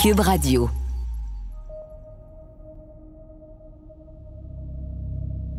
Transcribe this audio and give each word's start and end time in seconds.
Cube 0.00 0.20
Radio. 0.20 0.70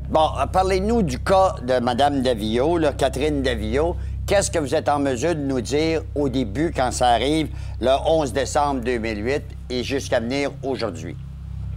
Bon, 0.09 0.29
parlez-nous 0.53 1.03
du 1.03 1.19
cas 1.19 1.55
de 1.61 1.79
Mme 1.79 2.21
Davio, 2.21 2.77
là, 2.77 2.93
Catherine 2.93 3.41
Davio. 3.43 3.97
Qu'est-ce 4.25 4.49
que 4.49 4.59
vous 4.59 4.73
êtes 4.73 4.87
en 4.87 4.99
mesure 4.99 5.35
de 5.35 5.41
nous 5.41 5.59
dire 5.59 6.03
au 6.15 6.29
début, 6.29 6.71
quand 6.73 6.91
ça 6.91 7.09
arrive, 7.09 7.49
le 7.81 7.91
11 8.07 8.31
décembre 8.31 8.81
2008 8.81 9.43
et 9.71 9.83
jusqu'à 9.83 10.21
venir 10.21 10.51
aujourd'hui? 10.63 11.17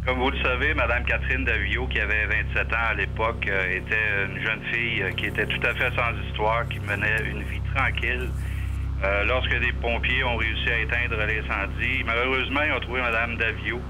Comme 0.07 0.21
vous 0.21 0.31
le 0.31 0.41
savez, 0.45 0.73
Mme 0.75 1.05
Catherine 1.05 1.45
Davio, 1.45 1.89
qui 1.89 1.99
avait 1.99 2.27
27 2.27 2.67
ans 2.73 2.91
à 2.91 2.95
l'époque, 2.95 3.45
euh, 3.49 3.77
était 3.77 4.27
une 4.29 4.41
jeune 4.41 4.63
fille 4.73 5.03
euh, 5.03 5.11
qui 5.13 5.27
était 5.27 5.47
tout 5.47 5.67
à 5.67 5.75
fait 5.75 5.91
sans 5.97 6.29
histoire, 6.29 6.69
qui 6.69 6.79
menait 6.79 7.25
une 7.29 7.43
vie 7.43 7.61
tranquille. 7.75 8.31
Euh, 9.05 9.25
lorsque 9.25 9.59
des 9.59 9.73
pompiers 9.81 10.23
ont 10.23 10.37
réussi 10.37 10.71
à 10.71 10.79
éteindre 10.79 11.17
l'incendie, 11.17 12.05
malheureusement, 12.07 12.61
ils 12.63 12.73
ont 12.73 12.81
trouvé 12.81 13.01
Mme 13.01 13.37
Davio, 13.37 13.81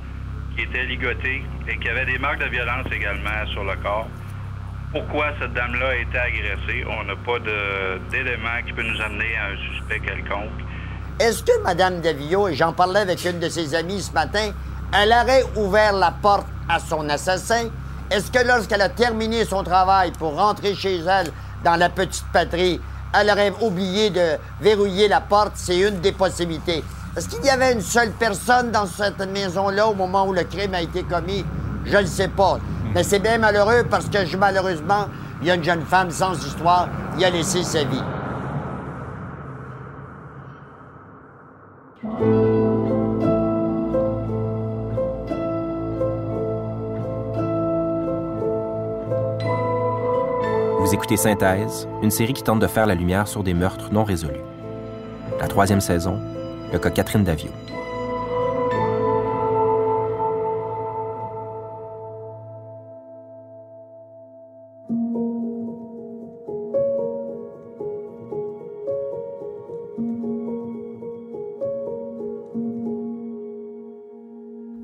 qui 0.57 0.63
était 0.65 0.85
ligotée 0.85 1.45
et 1.69 1.79
qui 1.79 1.89
avait 1.89 2.07
des 2.07 2.19
marques 2.19 2.41
de 2.41 2.49
violence 2.49 2.87
également 2.91 3.47
sur 3.53 3.63
le 3.63 3.77
corps. 3.77 4.09
Pourquoi 4.91 5.33
cette 5.41 5.53
dame-là 5.53 5.89
a 5.89 5.95
été 5.97 6.19
agressée? 6.19 6.85
On 6.89 7.05
n'a 7.05 7.17
pas 7.17 7.39
d'éléments 8.11 8.63
qui 8.67 8.73
peut 8.73 8.83
nous 8.83 9.01
amener 9.03 9.37
à 9.37 9.53
un 9.53 9.57
suspect 9.57 10.01
quelconque. 10.01 10.51
Est-ce 11.21 11.43
que 11.43 11.63
Mme 11.63 12.01
Davio, 12.01 12.49
et 12.49 12.55
j'en 12.55 12.73
parlais 12.73 13.01
avec 13.01 13.23
une 13.25 13.39
de 13.39 13.51
ses 13.51 13.75
amies 13.75 14.01
ce 14.01 14.13
matin, 14.13 14.51
elle 14.95 15.11
aurait 15.11 15.45
ouvert 15.57 15.93
la 15.93 16.11
porte 16.11 16.47
à 16.69 16.79
son 16.79 17.09
assassin? 17.11 17.71
Est-ce 18.11 18.31
que 18.31 18.47
lorsqu'elle 18.47 18.83
a 18.83 18.89
terminé 18.89 19.45
son 19.45 19.63
travail 19.63 20.13
pour 20.19 20.37
rentrer 20.37 20.75
chez 20.75 20.99
elle 20.99 21.31
dans 21.65 21.77
la 21.77 21.89
petite 21.89 22.27
patrie, 22.33 22.81
elle 23.15 23.31
aurait 23.31 23.53
oublié 23.61 24.11
de 24.11 24.39
verrouiller 24.61 25.09
la 25.09 25.21
porte? 25.21 25.53
C'est 25.55 25.79
une 25.79 26.01
des 26.01 26.13
possibilités. 26.13 26.83
Est-ce 27.17 27.29
qu'il 27.29 27.45
y 27.45 27.51
avait 27.51 27.73
une 27.73 27.83
seule 27.83 28.11
personne 28.13 28.71
dans 28.71 28.87
cette 28.87 29.21
maison-là 29.21 29.87
au 29.87 29.95
moment 29.95 30.27
où 30.27 30.33
le 30.33 30.45
crime 30.45 30.75
a 30.75 30.81
été 30.81 31.03
commis? 31.03 31.45
Je 31.85 31.99
ne 31.99 32.07
sais 32.07 32.29
pas. 32.29 32.59
Mais 32.95 33.03
c'est 33.03 33.19
bien 33.19 33.39
malheureux 33.39 33.85
parce 33.91 34.07
que 34.07 34.37
malheureusement, 34.37 35.07
il 35.41 35.49
y 35.49 35.51
a 35.51 35.55
une 35.55 35.65
jeune 35.65 35.85
femme 35.85 36.11
sans 36.11 36.35
histoire 36.35 36.89
qui 37.17 37.25
a 37.25 37.31
laissé 37.31 37.63
sa 37.65 37.85
vie. 37.85 38.03
Écoutez 51.03 51.17
Synthèse, 51.17 51.89
une 52.01 52.13
série 52.13 52.33
qui 52.33 52.45
tente 52.45 52.61
de 52.61 52.67
faire 52.69 52.87
la 52.87 52.95
lumière 52.95 53.27
sur 53.27 53.43
des 53.43 53.55
meurtres 53.55 53.93
non 53.93 54.05
résolus. 54.05 54.39
La 55.41 55.49
troisième 55.49 55.81
saison, 55.81 56.21
le 56.73 56.79
cas 56.79 56.91
Catherine 56.91 57.25
Davio. 57.25 57.51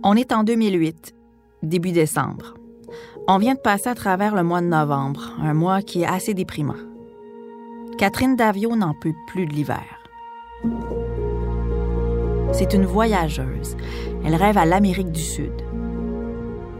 On 0.03 0.17
est 0.17 0.33
en 0.33 0.43
2008, 0.43 1.15
début 1.63 1.93
décembre. 1.93 2.58
On 3.31 3.37
vient 3.37 3.53
de 3.53 3.61
passer 3.61 3.91
à 3.91 3.95
travers 3.95 4.35
le 4.35 4.43
mois 4.43 4.63
de 4.63 4.69
novembre, 4.69 5.35
un 5.43 5.53
mois 5.53 5.83
qui 5.83 6.01
est 6.01 6.07
assez 6.07 6.33
déprimant. 6.33 6.81
Catherine 7.99 8.37
Davio 8.37 8.75
n'en 8.75 8.95
peut 8.95 9.13
plus 9.27 9.45
de 9.45 9.53
l'hiver. 9.53 9.85
C'est 12.53 12.73
une 12.73 12.87
voyageuse. 12.87 13.77
Elle 14.25 14.35
rêve 14.35 14.57
à 14.57 14.65
l'Amérique 14.65 15.13
du 15.13 15.21
Sud. 15.21 15.53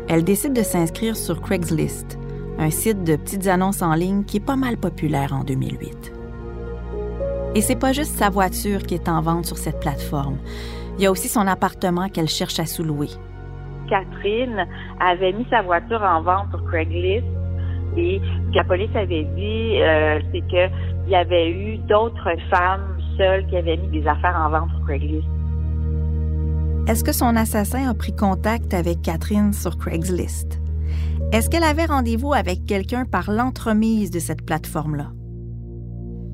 Elle 0.09 0.25
décide 0.25 0.55
de 0.55 0.63
s'inscrire 0.63 1.19
sur 1.19 1.43
Craigslist, 1.43 2.19
un 2.59 2.71
site 2.71 3.05
de 3.05 3.17
petites 3.17 3.47
annonces 3.47 3.83
en 3.83 3.93
ligne 3.93 4.25
qui 4.25 4.39
est 4.39 4.41
pas 4.41 4.57
mal 4.57 4.79
populaire 4.79 5.35
en 5.35 5.45
2008. 5.45 6.13
Et 7.57 7.61
c'est 7.61 7.77
pas 7.77 7.93
juste 7.93 8.17
sa 8.17 8.31
voiture 8.31 8.85
qui 8.85 8.95
est 8.95 9.11
en 9.11 9.21
vente 9.21 9.45
sur 9.45 9.59
cette 9.59 9.81
plateforme. 9.81 10.39
Il 10.97 11.05
y 11.05 11.07
a 11.07 11.11
aussi 11.11 11.29
son 11.29 11.47
appartement 11.47 12.09
qu'elle 12.09 12.27
cherche 12.27 12.59
à 12.59 12.65
sous-louer. 12.65 13.11
Catherine 13.89 14.67
avait 15.01 15.33
mis 15.33 15.47
sa 15.51 15.63
voiture 15.63 16.03
en 16.03 16.23
vente 16.23 16.51
sur 16.51 16.65
Craigslist 16.67 17.27
et 17.97 18.21
ce 18.21 18.53
que 18.53 18.57
la 18.57 18.65
police 18.65 18.95
avait 18.95 19.25
dit, 19.25 19.81
euh, 19.81 20.21
c'est 20.33 20.47
qu'il 20.49 20.71
y 21.09 21.17
avait 21.17 21.51
eu 21.51 21.79
d'autres 21.89 22.31
femmes 22.51 22.99
seules 23.17 23.47
qui 23.47 23.57
avaient 23.57 23.77
mis 23.77 23.89
des 24.01 24.07
affaires 24.07 24.37
en 24.37 24.51
vente 24.51 24.71
sur 24.71 24.85
Craigslist. 24.87 25.27
Est-ce 26.87 27.05
que 27.05 27.13
son 27.13 27.37
assassin 27.37 27.91
a 27.91 27.95
pris 27.95 28.15
contact 28.15 28.73
avec 28.73 29.03
Catherine 29.03 29.53
sur 29.53 29.77
Craigslist? 29.77 30.61
Est-ce 31.33 31.51
qu'elle 31.51 31.65
avait 31.65 31.85
rendez-vous 31.85 32.33
avec 32.33 32.65
quelqu'un 32.67 33.05
par 33.05 33.31
l'entremise 33.31 34.11
de 34.11 34.19
cette 34.19 34.47
plateforme-là? 34.47 35.11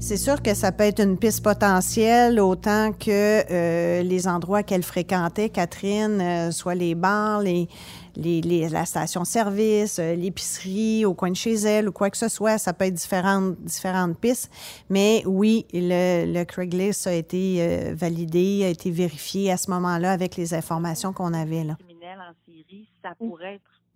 C'est 0.07 0.19
sûr 0.19 0.43
que 0.43 0.53
ça 0.53 0.71
peut 0.71 0.85
être 0.85 1.01
une 1.03 1.17
piste 1.17 1.43
potentielle 1.43 2.39
autant 2.39 2.93
que 2.93 3.43
euh, 3.51 4.03
les 4.03 4.29
endroits 4.29 4.63
qu'elle 4.63 4.83
fréquentait, 4.83 5.49
Catherine, 5.49 6.21
euh, 6.21 6.51
soit 6.51 6.75
les 6.75 6.95
bars, 6.95 7.41
les, 7.41 7.69
les, 8.15 8.69
la 8.69 8.85
station-service, 8.85 9.99
euh, 9.99 10.15
l'épicerie 10.15 11.07
au 11.07 11.15
coin 11.15 11.31
de 11.31 11.37
chez 11.37 11.55
elle 11.55 11.89
ou 11.89 11.93
quoi 11.93 12.11
que 12.11 12.19
ce 12.19 12.29
soit. 12.29 12.59
Ça 12.59 12.75
peut 12.75 12.85
être 12.85 12.93
différentes, 12.93 13.59
différentes 13.63 14.19
pistes. 14.19 14.51
Mais 14.91 15.23
oui, 15.25 15.65
le, 15.73 16.31
le 16.31 16.45
Craigslist 16.45 17.07
a 17.07 17.15
été 17.15 17.95
validé, 17.95 18.65
a 18.67 18.69
été 18.69 18.91
vérifié 18.91 19.51
à 19.51 19.57
ce 19.57 19.71
moment-là 19.71 20.13
avec 20.13 20.37
les 20.37 20.53
informations 20.53 21.15
qu'on 21.15 21.33
avait. 21.33 21.65
Là. 21.65 21.79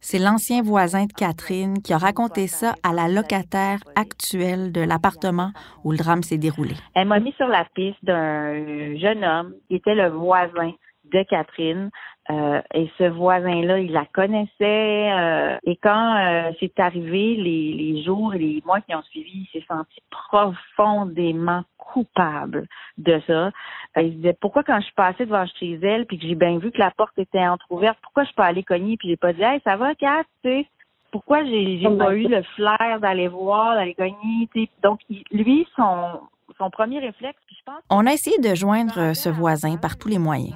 C'est 0.01 0.19
l'ancien 0.19 0.63
voisin 0.63 1.07
de 1.07 1.13
Catherine 1.13 1.83
qui 1.83 1.93
a 1.93 1.99
raconté 1.99 2.47
ça 2.47 2.75
à 2.83 2.93
la 2.93 3.09
locataire 3.09 3.79
actuelle 3.97 4.73
de 4.73 4.81
l'appartement 4.81 5.51
où 5.85 5.93
le 5.93 5.99
drame 5.99 6.23
s'est 6.23 6.39
déroulé. 6.39 6.75
Elle 6.95 7.09
m'a 7.09 7.21
mis 7.21 7.33
sur 7.33 7.49
la 7.49 7.65
piste 7.75 8.05
d'un 8.05 8.97
jeune 8.99 9.25
homme 9.25 9.55
qui 9.69 9.77
était 9.77 9.95
le 9.95 10.09
voisin 10.09 10.73
de 11.13 11.23
Catherine. 11.29 11.91
Euh, 12.31 12.61
et 12.75 12.91
ce 12.99 13.05
voisin-là, 13.05 13.79
il 13.79 13.93
la 13.93 14.05
connaissait. 14.05 14.51
Euh, 14.61 15.57
et 15.65 15.77
quand 15.77 16.17
euh, 16.17 16.53
c'est 16.61 16.79
arrivé, 16.79 17.37
les, 17.37 17.73
les 17.73 18.03
jours 18.03 18.35
et 18.35 18.39
les 18.39 18.63
mois 18.67 18.81
qui 18.83 18.95
ont 18.95 19.03
suivi, 19.03 19.47
il 19.47 19.61
s'est 19.61 19.67
senti 19.67 20.01
profondément 20.11 21.63
coupable 21.79 22.67
de 22.99 23.19
ça. 23.27 23.51
il 23.97 24.11
se 24.11 24.17
disait 24.17 24.37
pourquoi 24.39 24.63
quand 24.63 24.79
je 24.79 24.85
suis 24.85 24.95
passée 24.95 25.25
devant 25.25 25.47
chez 25.59 25.79
elle 25.83 26.05
puis 26.05 26.19
que 26.19 26.27
j'ai 26.27 26.35
bien 26.35 26.59
vu 26.59 26.71
que 26.71 26.79
la 26.79 26.91
porte 26.91 27.19
était 27.19 27.47
entrouverte, 27.47 27.97
pourquoi 28.03 28.25
je 28.25 28.33
peux 28.35 28.43
aller 28.43 28.63
cogner 28.63 28.99
puis 28.99 29.09
j'ai 29.09 29.17
pas 29.17 29.33
dit 29.33 29.43
hey 29.43 29.59
ça 29.65 29.77
va 29.77 29.95
Kat, 29.95 30.25
tu 30.45 30.51
sais? 30.51 30.67
Pourquoi 31.11 31.43
j'ai 31.47 31.79
j'ai 31.79 31.97
pas 31.97 32.15
eu 32.15 32.29
le 32.29 32.43
flair 32.55 32.99
d'aller 33.01 33.29
voir, 33.29 33.75
d'aller 33.75 33.95
cogner, 33.95 34.49
tu 34.53 34.65
sais? 34.65 34.71
Donc 34.83 35.01
lui 35.31 35.67
son 35.77 36.21
son 36.59 36.69
premier 36.69 36.99
réflexe, 36.99 37.39
puis 37.47 37.57
je 37.59 37.65
pense 37.65 37.81
On 37.89 38.07
a 38.07 38.13
essayé 38.13 38.39
de 38.39 38.55
joindre 38.55 39.15
ce 39.15 39.31
voisin 39.31 39.79
par 39.79 39.97
tous 39.97 40.09
les 40.09 40.19
moyens. 40.19 40.55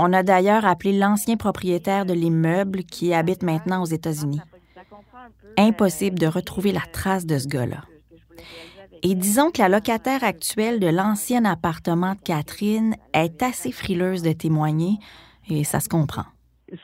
On 0.00 0.12
a 0.12 0.22
d'ailleurs 0.22 0.64
appelé 0.64 0.96
l'ancien 0.96 1.36
propriétaire 1.36 2.06
de 2.06 2.12
l'immeuble 2.12 2.84
qui 2.84 3.12
habite 3.12 3.42
maintenant 3.42 3.82
aux 3.82 3.86
États-Unis. 3.86 4.40
Impossible 5.58 6.20
de 6.20 6.28
retrouver 6.28 6.70
la 6.70 6.86
trace 6.92 7.26
de 7.26 7.36
ce 7.36 7.48
gars-là. 7.48 7.82
Et 9.02 9.16
disons 9.16 9.50
que 9.50 9.60
la 9.60 9.68
locataire 9.68 10.22
actuelle 10.22 10.78
de 10.78 10.86
l'ancien 10.86 11.44
appartement 11.44 12.12
de 12.12 12.20
Catherine 12.20 12.94
est 13.12 13.42
assez 13.42 13.72
frileuse 13.72 14.22
de 14.22 14.32
témoigner, 14.32 14.98
et 15.50 15.64
ça 15.64 15.80
se 15.80 15.88
comprend. 15.88 16.26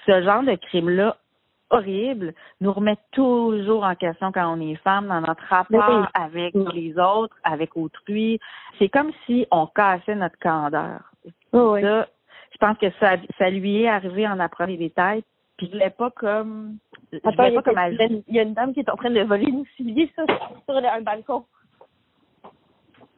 Ce 0.06 0.22
genre 0.22 0.42
de 0.42 0.56
crime-là 0.56 1.16
horrible 1.70 2.34
nous 2.60 2.72
remet 2.72 2.98
toujours 3.12 3.84
en 3.84 3.94
question 3.94 4.32
quand 4.32 4.56
on 4.56 4.60
est 4.60 4.76
femme 4.76 5.06
dans 5.06 5.20
notre 5.20 5.44
rapport 5.48 6.08
avec 6.14 6.52
les 6.72 6.98
autres, 6.98 7.36
avec 7.44 7.76
autrui. 7.76 8.40
C'est 8.80 8.88
comme 8.88 9.12
si 9.24 9.46
on 9.52 9.68
cassait 9.68 10.16
notre 10.16 10.38
candeur. 10.40 11.00
Je 12.54 12.58
pense 12.58 12.78
que 12.78 12.90
ça, 13.00 13.16
ça 13.38 13.50
lui 13.50 13.82
est 13.82 13.88
arrivé 13.88 14.26
en 14.26 14.38
apprenant 14.40 14.70
les 14.70 14.76
détails. 14.76 15.22
Puis 15.56 15.68
je 15.72 15.76
l'ai 15.76 15.90
pas 15.90 16.10
comme. 16.10 16.78
Attends, 17.22 17.44
il, 17.44 17.54
pas 17.54 17.62
comme 17.62 17.78
il 18.28 18.34
y 18.34 18.38
a 18.38 18.42
une 18.42 18.54
dame 18.54 18.72
qui 18.72 18.80
est 18.80 18.90
en 18.90 18.96
train 18.96 19.10
de 19.10 19.20
voler 19.20 19.46
une 19.46 19.64
souliers 19.76 20.10
sur, 20.14 20.26
sur 20.64 20.76
un 20.76 21.00
balcon. 21.02 21.44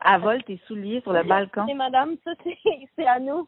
Elle 0.05 0.21
vole 0.21 0.43
tes 0.45 0.61
souliers 0.67 1.01
sur 1.01 1.13
le 1.13 1.23
balcon. 1.23 1.65
C'est 1.67 1.75
madame, 1.75 2.17
ça 2.25 2.33
c'est 2.97 3.07
à 3.07 3.19
nous. 3.19 3.47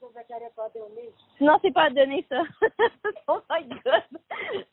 Non, 1.40 1.58
c'est 1.62 1.72
pas 1.72 1.84
à 1.84 1.90
donner 1.90 2.24
ça. 2.30 2.42
oh 3.28 3.40
my 3.50 3.68
god 3.68 4.64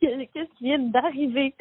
qu'est-ce 0.00 0.56
qui, 0.58 0.64
vient 0.64 0.78
d'arriver? 0.78 1.54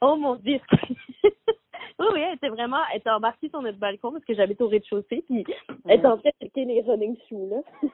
Oh 0.00 0.16
mon 0.16 0.36
Dieu! 0.36 0.60
oui, 2.00 2.06
oui, 2.12 2.20
elle 2.20 2.34
était 2.34 2.48
vraiment, 2.48 2.78
elle 2.92 2.98
était 2.98 3.10
embarquée 3.10 3.48
sur 3.48 3.62
notre 3.62 3.78
balcon 3.78 4.10
parce 4.10 4.24
que 4.24 4.34
j'habite 4.34 4.60
au 4.60 4.68
rez-de-chaussée, 4.68 5.24
puis 5.26 5.44
elle 5.86 5.98
était 5.98 6.06
en 6.06 6.18
train 6.18 6.30
de 6.40 6.62
les 6.62 6.82
running 6.82 7.16
shoes, 7.28 7.48
là. 7.48 7.56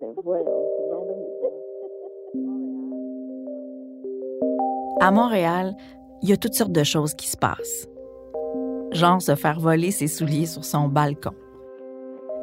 ben 0.00 0.14
voilà, 0.22 0.50
À 5.00 5.10
Montréal, 5.10 5.74
il 6.22 6.30
y 6.30 6.32
a 6.32 6.36
toutes 6.36 6.54
sortes 6.54 6.72
de 6.72 6.84
choses 6.84 7.14
qui 7.14 7.28
se 7.28 7.36
passent. 7.36 7.88
Genre 8.92 9.20
se 9.20 9.34
faire 9.34 9.58
voler 9.58 9.90
ses 9.90 10.06
souliers 10.06 10.46
sur 10.46 10.64
son 10.64 10.88
balcon. 10.88 11.34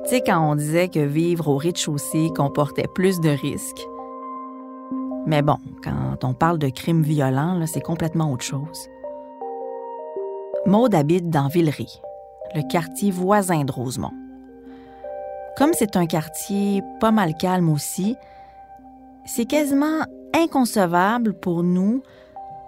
Tu 0.04 0.10
sais, 0.10 0.22
quand 0.22 0.52
on 0.52 0.56
disait 0.56 0.90
que 0.90 1.00
vivre 1.00 1.48
au 1.48 1.58
rez-de-chaussée 1.58 2.30
comportait 2.36 2.88
plus 2.94 3.22
de 3.22 3.30
risques. 3.30 3.88
Mais 5.26 5.42
bon, 5.42 5.58
quand 5.82 6.24
on 6.24 6.34
parle 6.34 6.60
de 6.60 6.68
crimes 6.68 7.04
violents, 7.04 7.66
c'est 7.66 7.82
complètement 7.82 8.32
autre 8.32 8.44
chose. 8.44 8.90
Maude 10.66 10.96
habite 10.96 11.30
dans 11.30 11.50
Villeray, 11.50 11.88
le 12.56 12.62
quartier 12.62 13.12
voisin 13.12 13.66
de 13.66 13.72
Rosemont. 13.72 14.14
Comme 15.58 15.74
c'est 15.74 15.98
un 15.98 16.06
quartier 16.06 16.82
pas 17.02 17.12
mal 17.12 17.36
calme 17.36 17.70
aussi, 17.70 18.16
c'est 19.26 19.46
quasiment 19.46 20.06
inconcevable 20.34 21.34
pour 21.34 21.64
nous 21.64 22.02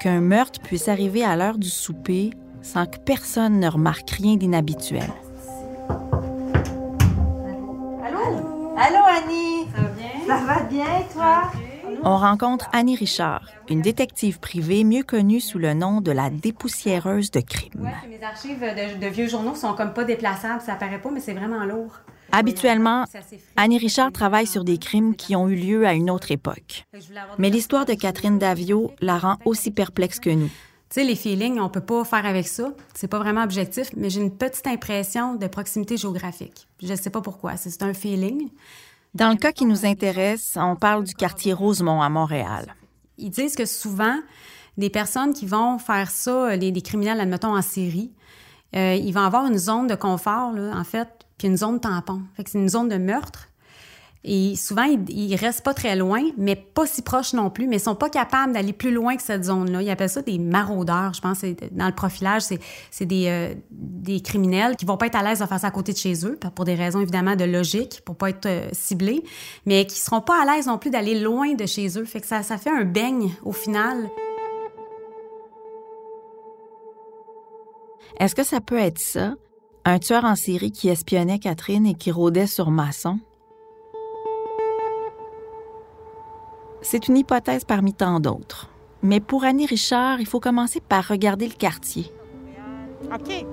qu'un 0.01 0.19
meurtre 0.19 0.59
puisse 0.59 0.89
arriver 0.89 1.23
à 1.23 1.37
l'heure 1.37 1.57
du 1.57 1.69
souper 1.69 2.31
sans 2.61 2.85
que 2.85 2.97
personne 2.99 3.61
ne 3.61 3.69
remarque 3.69 4.09
rien 4.09 4.35
d'inhabituel. 4.35 5.09
Allô? 8.03 8.75
Allô, 8.77 8.99
Annie? 9.07 9.67
Ça 9.73 9.81
va 9.81 9.89
bien? 9.89 10.27
Ça 10.27 10.45
va 10.45 10.63
bien, 10.63 10.85
toi? 11.13 11.64
On 12.03 12.17
rencontre 12.17 12.69
Annie 12.73 12.95
Richard, 12.95 13.49
une 13.69 13.81
détective 13.81 14.39
privée 14.39 14.83
mieux 14.83 15.03
connue 15.03 15.39
sous 15.39 15.59
le 15.59 15.73
nom 15.73 16.01
de 16.01 16.11
la 16.11 16.29
dépoussiéreuse 16.29 17.31
de 17.31 17.41
crimes. 17.41 17.91
mes 18.09 18.23
archives 18.23 18.59
de, 18.59 19.07
vieux 19.07 19.27
journaux 19.27 19.55
sont 19.55 19.73
comme 19.73 19.93
pas 19.93 20.03
déplaçables, 20.03 20.61
ça 20.61 20.75
paraît 20.75 21.01
pas, 21.01 21.11
mais 21.11 21.19
c'est 21.19 21.33
vraiment 21.33 21.65
lourd. 21.65 22.01
Habituellement, 22.31 23.05
Annie 23.55 23.77
Richard 23.77 24.11
travaille 24.11 24.47
sur 24.47 24.63
des 24.63 24.77
crimes 24.77 25.15
qui 25.15 25.35
ont 25.35 25.47
eu 25.47 25.55
lieu 25.55 25.87
à 25.87 25.93
une 25.93 26.09
autre 26.09 26.31
époque. 26.31 26.85
Mais 27.37 27.49
l'histoire 27.49 27.85
de 27.85 27.93
Catherine 27.93 28.39
Davio 28.39 28.91
la 28.99 29.17
rend 29.17 29.37
aussi 29.45 29.71
perplexe 29.71 30.19
que 30.19 30.31
nous. 30.31 30.49
Tu 30.89 31.01
sais, 31.01 31.03
les 31.03 31.15
feelings, 31.15 31.59
on 31.59 31.69
peut 31.69 31.81
pas 31.81 32.03
faire 32.03 32.25
avec 32.25 32.47
ça. 32.47 32.71
C'est 32.93 33.07
pas 33.07 33.19
vraiment 33.19 33.43
objectif, 33.43 33.89
mais 33.95 34.09
j'ai 34.09 34.21
une 34.21 34.35
petite 34.35 34.67
impression 34.67 35.35
de 35.35 35.47
proximité 35.47 35.97
géographique. 35.97 36.67
Je 36.81 36.93
sais 36.93 37.09
pas 37.09 37.21
pourquoi, 37.21 37.57
c'est 37.57 37.81
un 37.81 37.93
feeling. 37.93 38.49
Dans 39.15 39.29
le 39.29 39.37
cas 39.37 39.53
qui 39.53 39.65
nous 39.65 39.85
intéresse, 39.85 40.57
on 40.59 40.75
parle 40.75 41.05
du 41.05 41.13
quartier 41.13 41.53
Rosemont 41.53 42.01
à 42.01 42.09
Montréal. 42.09 42.75
Ils 43.17 43.29
disent 43.29 43.55
que 43.55 43.65
souvent, 43.65 44.19
des 44.77 44.89
personnes 44.89 45.33
qui 45.33 45.45
vont 45.45 45.77
faire 45.77 46.11
ça, 46.11 46.57
des, 46.57 46.81
criminels, 46.81 47.21
admettons, 47.21 47.55
en 47.55 47.61
série, 47.61 48.11
euh, 48.75 48.93
ils 48.93 49.13
vont 49.13 49.21
avoir 49.21 49.45
une 49.45 49.57
zone 49.57 49.87
de 49.87 49.95
confort, 49.95 50.51
là, 50.51 50.73
en 50.75 50.83
fait, 50.83 51.07
puis 51.37 51.47
une 51.47 51.55
zone 51.55 51.79
tampon. 51.79 52.23
Fait 52.35 52.45
c'est 52.45 52.57
une 52.57 52.67
zone 52.67 52.89
de 52.89 52.97
meurtre. 52.97 53.47
Et 54.27 54.55
souvent, 54.55 54.85
ils, 54.85 55.29
ne 55.29 55.37
restent 55.37 55.63
pas 55.63 55.75
très 55.75 55.95
loin, 55.95 56.19
mais 56.35 56.55
pas 56.55 56.87
si 56.87 57.03
proches 57.03 57.33
non 57.33 57.51
plus, 57.51 57.67
mais 57.67 57.75
ils 57.75 57.79
sont 57.79 57.93
pas 57.93 58.09
capables 58.09 58.53
d'aller 58.53 58.73
plus 58.73 58.91
loin 58.91 59.15
que 59.15 59.21
cette 59.21 59.43
zone-là. 59.43 59.83
Ils 59.83 59.89
appellent 59.91 60.09
ça 60.09 60.23
des 60.23 60.39
maraudeurs, 60.39 61.13
je 61.13 61.21
pense. 61.21 61.41
Dans 61.71 61.85
le 61.85 61.93
profilage, 61.93 62.41
c'est 62.89 63.05
des, 63.05 63.27
euh, 63.27 63.53
des 63.69 64.21
criminels 64.21 64.77
qui 64.77 64.85
vont 64.85 64.97
pas 64.97 65.05
être 65.05 65.15
à 65.15 65.21
l'aise 65.21 65.39
de 65.39 65.45
faire 65.45 65.59
ça 65.59 65.67
à 65.67 65.71
côté 65.71 65.93
de 65.93 65.99
chez 65.99 66.25
eux, 66.25 66.39
pour 66.55 66.65
des 66.65 66.73
raisons 66.73 67.01
évidemment 67.01 67.35
de 67.35 67.43
logique, 67.43 68.01
pour 68.03 68.15
pas 68.15 68.31
être 68.31 68.47
euh, 68.47 68.67
ciblés, 68.71 69.23
mais 69.67 69.85
qui 69.85 69.99
seront 69.99 70.21
pas 70.21 70.41
à 70.41 70.55
l'aise 70.55 70.65
non 70.65 70.79
plus 70.79 70.89
d'aller 70.89 71.19
loin 71.19 71.53
de 71.53 71.67
chez 71.67 71.99
eux. 71.99 72.05
Fait 72.05 72.19
que 72.19 72.27
ça, 72.27 72.41
ça 72.41 72.57
fait 72.57 72.71
un 72.71 72.83
beigne 72.83 73.31
au 73.43 73.51
final. 73.51 74.09
Est-ce 78.19 78.33
que 78.33 78.43
ça 78.43 78.59
peut 78.59 78.79
être 78.79 78.97
ça? 78.97 79.35
Un 79.83 79.99
tueur 79.99 80.25
en 80.25 80.35
série 80.35 80.71
qui 80.71 80.89
espionnait 80.89 81.37
Catherine 81.37 81.85
et 81.85 81.93
qui 81.93 82.09
rôdait 82.09 82.47
sur 82.47 82.71
Masson? 82.71 83.19
C'est 86.85 87.07
une 87.07 87.17
hypothèse 87.17 87.63
parmi 87.63 87.93
tant 87.93 88.19
d'autres. 88.19 88.69
Mais 89.01 89.19
pour 89.19 89.43
Annie 89.43 89.65
Richard, 89.65 90.19
il 90.19 90.27
faut 90.27 90.39
commencer 90.39 90.79
par 90.79 91.07
regarder 91.07 91.47
le 91.47 91.55
quartier. 91.55 92.11
OK. 93.11 93.43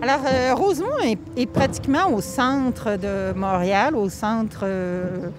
Alors, 0.00 0.20
euh, 0.24 0.54
Rosemont 0.54 0.96
est, 1.36 1.46
pratiquement 1.46 2.12
au 2.14 2.20
centre 2.20 2.96
de 2.96 3.36
Montréal, 3.36 3.96
au 3.96 4.08
centre, 4.08 4.60
euh, 4.62 5.30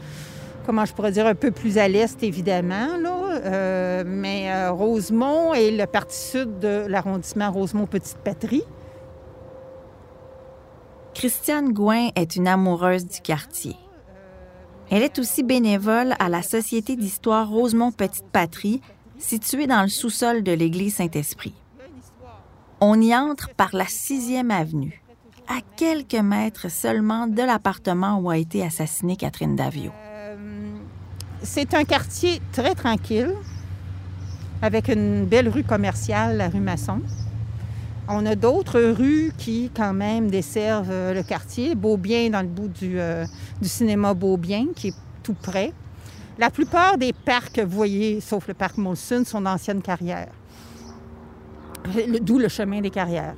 comment 0.65 0.83
je 0.83 0.94
pourrais 0.94 1.13
dire, 1.13 1.25
un 1.25 1.35
peu 1.35 1.51
plus 1.51 1.77
à 1.77 1.88
l'est, 1.88 2.21
évidemment. 2.21 2.97
Là. 3.01 3.39
Euh, 3.45 4.03
mais 4.05 4.67
Rosemont 4.67 5.53
est 5.53 5.71
le 5.71 5.85
parti 5.85 6.17
sud 6.17 6.59
de 6.59 6.85
l'arrondissement 6.89 7.49
Rosemont-Petite-Patrie. 7.49 8.65
Christiane 11.13 11.71
Gouin 11.71 12.09
est 12.17 12.35
une 12.35 12.49
amoureuse 12.49 13.05
du 13.05 13.21
quartier. 13.21 13.77
Elle 14.89 15.03
est 15.03 15.19
aussi 15.19 15.43
bénévole 15.43 16.15
à 16.17 16.29
la 16.29 16.41
Société 16.41 16.95
d'histoire 16.95 17.49
Rosemont 17.49 17.91
Petite 17.91 18.27
Patrie, 18.31 18.81
située 19.17 19.67
dans 19.67 19.81
le 19.81 19.89
sous-sol 19.89 20.43
de 20.43 20.53
l'église 20.53 20.95
Saint-Esprit. 20.95 21.53
On 22.79 23.01
y 23.01 23.13
entre 23.13 23.49
par 23.49 23.75
la 23.75 23.83
6e 23.83 24.49
avenue, 24.49 25.01
à 25.49 25.59
quelques 25.75 26.13
mètres 26.13 26.69
seulement 26.71 27.27
de 27.27 27.41
l'appartement 27.41 28.19
où 28.19 28.29
a 28.29 28.37
été 28.37 28.63
assassinée 28.63 29.17
Catherine 29.17 29.57
Davio. 29.57 29.91
Euh, 29.93 30.77
c'est 31.43 31.73
un 31.73 31.83
quartier 31.83 32.41
très 32.53 32.73
tranquille, 32.73 33.33
avec 34.61 34.87
une 34.87 35.25
belle 35.25 35.49
rue 35.49 35.63
commerciale, 35.63 36.37
la 36.37 36.47
rue 36.47 36.61
Masson. 36.61 37.01
On 38.09 38.25
a 38.25 38.36
d'autres 38.36 38.80
rues 38.80 39.33
qui, 39.38 39.69
quand 39.75 39.94
même, 39.94 40.30
desservent 40.30 40.92
euh, 40.92 41.13
le 41.13 41.24
quartier. 41.24 41.75
Beaubien, 41.75 42.30
dans 42.30 42.42
le 42.42 42.48
bout 42.48 42.69
du, 42.69 43.00
euh, 43.00 43.25
du 43.62 43.68
cinéma 43.68 44.13
Beaubien, 44.13 44.68
qui 44.75 44.89
est 44.89 44.95
tout 45.24 45.33
près. 45.33 45.74
La 46.38 46.50
plupart 46.50 46.98
des 46.98 47.12
parcs 47.12 47.54
que 47.54 47.62
vous 47.62 47.75
voyez, 47.75 48.21
sauf 48.21 48.48
le 48.48 48.54
parc 48.54 48.77
Molson, 48.77 49.24
sont 49.25 49.42
d'anciennes 49.42 49.81
carrières. 49.81 50.31
D'où 52.21 52.38
le 52.38 52.48
chemin 52.48 52.80
des 52.80 52.92
carrières. 52.92 53.36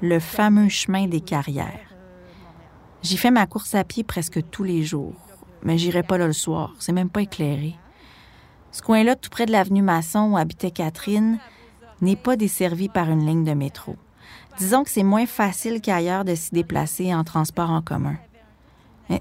Le 0.00 0.18
fameux 0.18 0.68
chemin 0.68 1.06
des 1.06 1.20
carrières. 1.20 1.80
J'y 3.02 3.16
fais 3.16 3.30
ma 3.30 3.46
course 3.46 3.74
à 3.74 3.84
pied 3.84 4.02
presque 4.02 4.40
tous 4.50 4.64
les 4.64 4.82
jours, 4.82 5.14
mais 5.62 5.78
j'irai 5.78 6.02
pas 6.02 6.18
là 6.18 6.26
le 6.26 6.32
soir. 6.32 6.74
C'est 6.80 6.92
même 6.92 7.10
pas 7.10 7.22
éclairé. 7.22 7.76
Ce 8.72 8.82
coin-là, 8.82 9.14
tout 9.14 9.30
près 9.30 9.46
de 9.46 9.52
l'avenue 9.52 9.82
Masson 9.82 10.30
où 10.32 10.36
habitait 10.36 10.70
Catherine, 10.70 11.38
n'est 12.00 12.16
pas 12.16 12.36
desservi 12.36 12.88
par 12.88 13.10
une 13.10 13.26
ligne 13.26 13.44
de 13.44 13.54
métro. 13.54 13.96
Disons 14.58 14.84
que 14.84 14.90
c'est 14.90 15.02
moins 15.02 15.26
facile 15.26 15.80
qu'ailleurs 15.80 16.24
de 16.24 16.34
s'y 16.34 16.52
déplacer 16.52 17.14
en 17.14 17.24
transport 17.24 17.70
en 17.70 17.82
commun. 17.82 18.16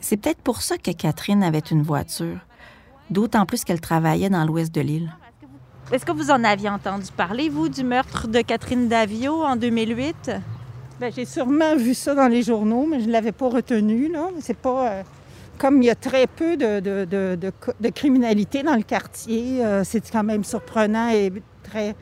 C'est 0.01 0.18
peut-être 0.18 0.42
pour 0.42 0.62
ça 0.62 0.77
que 0.77 0.92
Catherine 0.92 1.44
avait 1.44 1.60
une 1.60 1.83
voiture, 1.83 2.39
d'autant 3.10 3.45
plus 3.45 3.63
qu'elle 3.63 3.81
travaillait 3.81 4.30
dans 4.30 4.45
l'ouest 4.45 4.74
de 4.74 4.81
l'île. 4.81 5.13
Est-ce 5.92 6.06
que 6.06 6.12
vous 6.12 6.31
en 6.31 6.44
aviez 6.44 6.69
entendu 6.69 7.06
parler, 7.16 7.50
vous, 7.50 7.69
du 7.69 7.83
meurtre 7.83 8.27
de 8.27 8.42
Catherine 8.42 8.88
Davio 8.88 9.44
en 9.44 9.56
2008? 9.56 10.31
Bien, 11.00 11.10
j'ai 11.16 11.25
sûrement 11.25 11.75
vu 11.75 11.94
ça 11.94 12.16
dans 12.16 12.28
les 12.28 12.42
journaux, 12.42 12.88
mais 12.89 13.01
je 13.01 13.06
ne 13.06 13.12
l'avais 13.12 13.33
pas 13.33 13.50
retenu. 13.50 14.12
Là. 14.12 14.30
C'est 14.39 14.57
pas. 14.57 14.89
Euh, 14.89 15.04
comme 15.57 15.81
il 15.81 15.86
y 15.86 15.89
a 15.89 15.95
très 15.95 16.28
peu 16.28 16.57
de, 16.57 16.80
de, 16.80 17.90
criminalité 17.90 18.64
dans 18.64 18.76
le 18.76 18.81
quartier, 18.81 19.64
euh, 19.64 19.83
c'est 19.83 20.09
quand 20.09 20.23
même 20.23 20.44
surprenant 20.44 21.09
et 21.09 21.31
très 21.64 21.95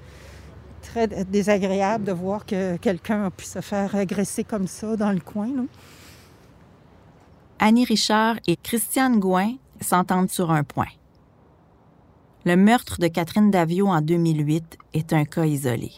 très 0.93 1.07
désagréable 1.25 2.03
de 2.03 2.11
voir 2.11 2.45
que 2.45 2.77
quelqu'un 2.77 3.31
pu 3.31 3.45
se 3.45 3.61
faire 3.61 3.95
agresser 3.95 4.43
comme 4.43 4.67
ça 4.67 4.95
dans 4.95 5.11
le 5.11 5.19
coin. 5.19 5.49
Annie 7.57 7.85
Richard 7.85 8.35
et 8.45 8.57
Christiane 8.57 9.19
Gouin 9.19 9.55
s'entendent 9.81 10.29
sur 10.29 10.51
un 10.51 10.63
point. 10.63 10.91
Le 12.45 12.55
meurtre 12.55 12.99
de 12.99 13.07
Catherine 13.07 13.49
Davio 13.49 13.87
en 13.87 14.01
2008 14.01 14.77
est 14.93 15.13
un 15.13 15.25
cas 15.25 15.45
isolé. 15.45 15.91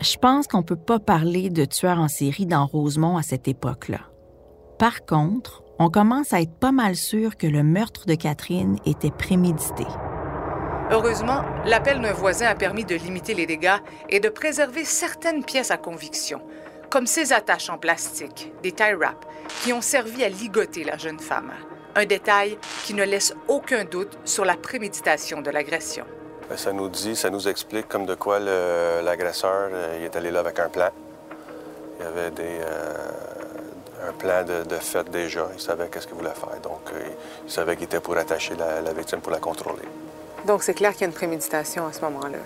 Je 0.00 0.16
pense 0.18 0.46
qu'on 0.46 0.58
ne 0.58 0.62
peut 0.62 0.76
pas 0.76 0.98
parler 0.98 1.48
de 1.48 1.64
tueur 1.64 1.98
en 1.98 2.08
série 2.08 2.44
dans 2.44 2.66
Rosemont 2.66 3.16
à 3.16 3.22
cette 3.22 3.48
époque-là. 3.48 4.00
Par 4.78 5.06
contre, 5.06 5.62
on 5.78 5.88
commence 5.88 6.34
à 6.34 6.42
être 6.42 6.58
pas 6.58 6.72
mal 6.72 6.94
sûr 6.94 7.38
que 7.38 7.46
le 7.46 7.62
meurtre 7.62 8.04
de 8.04 8.14
Catherine 8.14 8.76
était 8.84 9.10
prémédité. 9.10 9.86
Heureusement, 10.88 11.42
l'appel 11.64 12.00
d'un 12.00 12.12
voisin 12.12 12.46
a 12.46 12.54
permis 12.54 12.84
de 12.84 12.94
limiter 12.94 13.34
les 13.34 13.44
dégâts 13.44 13.78
et 14.08 14.20
de 14.20 14.28
préserver 14.28 14.84
certaines 14.84 15.44
pièces 15.44 15.72
à 15.72 15.76
conviction, 15.76 16.40
comme 16.90 17.08
ces 17.08 17.32
attaches 17.32 17.68
en 17.70 17.76
plastique, 17.76 18.52
des 18.62 18.70
tie 18.70 18.94
wraps, 18.94 19.26
qui 19.64 19.72
ont 19.72 19.80
servi 19.80 20.22
à 20.22 20.28
ligoter 20.28 20.84
la 20.84 20.96
jeune 20.96 21.18
femme. 21.18 21.50
Un 21.96 22.06
détail 22.06 22.56
qui 22.84 22.94
ne 22.94 23.02
laisse 23.02 23.34
aucun 23.48 23.84
doute 23.84 24.16
sur 24.24 24.44
la 24.44 24.54
préméditation 24.54 25.42
de 25.42 25.50
l'agression. 25.50 26.04
Ben, 26.48 26.56
ça 26.56 26.72
nous 26.72 26.88
dit, 26.88 27.16
ça 27.16 27.30
nous 27.30 27.48
explique 27.48 27.88
comme 27.88 28.06
de 28.06 28.14
quoi 28.14 28.38
l'agresseur 28.38 29.70
euh, 29.72 30.04
est 30.04 30.14
allé 30.14 30.30
là 30.30 30.38
avec 30.38 30.60
un 30.60 30.68
plan. 30.68 30.90
Il 31.98 32.04
y 32.04 32.06
avait 32.06 32.30
des, 32.30 32.60
euh, 32.60 34.08
un 34.08 34.12
plan 34.12 34.44
de, 34.44 34.74
fait 34.76 35.10
déjà. 35.10 35.48
Il 35.52 35.60
savait 35.60 35.88
qu'est-ce 35.88 36.06
qu'il 36.06 36.16
voulait 36.16 36.30
faire. 36.30 36.60
Donc, 36.62 36.92
euh, 36.94 37.08
il 37.44 37.50
savait 37.50 37.74
qu'il 37.74 37.86
était 37.86 37.98
pour 37.98 38.16
attacher 38.16 38.54
la 38.54 38.92
victime 38.92 39.20
pour 39.20 39.32
la 39.32 39.40
contrôler. 39.40 39.82
Donc, 40.46 40.62
c'est 40.62 40.74
clair 40.74 40.92
qu'il 40.92 41.02
y 41.02 41.04
a 41.04 41.08
une 41.08 41.12
préméditation 41.12 41.86
à 41.86 41.92
ce 41.92 42.00
moment-là. 42.02 42.38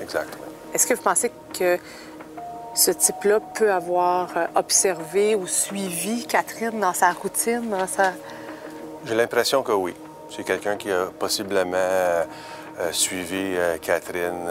Exactement. 0.00 0.44
Est-ce 0.74 0.86
que 0.86 0.94
vous 0.94 1.02
pensez 1.02 1.32
que 1.58 1.78
ce 2.74 2.90
type-là 2.90 3.40
peut 3.40 3.72
avoir 3.72 4.36
euh, 4.36 4.46
observé 4.54 5.34
ou 5.34 5.46
suivi 5.46 6.26
Catherine 6.26 6.78
dans 6.78 6.92
sa 6.92 7.12
routine, 7.12 7.68
dans 7.68 7.86
sa... 7.86 8.12
J'ai 9.04 9.14
l'impression 9.14 9.62
que 9.62 9.72
oui. 9.72 9.94
C'est 10.30 10.44
quelqu'un 10.44 10.76
qui 10.76 10.90
a 10.92 11.06
possiblement 11.06 11.76
euh, 11.76 12.24
suivi 12.92 13.56
euh, 13.56 13.78
Catherine 13.78 14.48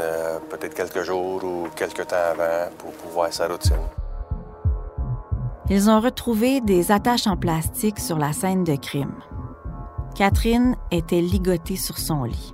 peut-être 0.49 0.73
quelques 0.73 1.03
jours 1.03 1.43
ou 1.43 1.67
quelques 1.75 2.07
temps 2.07 2.17
avant 2.31 2.69
pour, 2.77 2.91
pour 2.91 3.11
voir 3.11 3.31
sa 3.31 3.47
routine. 3.47 3.77
Ils 5.69 5.89
ont 5.89 6.01
retrouvé 6.01 6.61
des 6.61 6.91
attaches 6.91 7.27
en 7.27 7.37
plastique 7.37 7.99
sur 7.99 8.17
la 8.17 8.33
scène 8.33 8.63
de 8.63 8.75
crime. 8.75 9.13
Catherine 10.15 10.75
était 10.91 11.21
ligotée 11.21 11.77
sur 11.77 11.97
son 11.97 12.23
lit. 12.23 12.53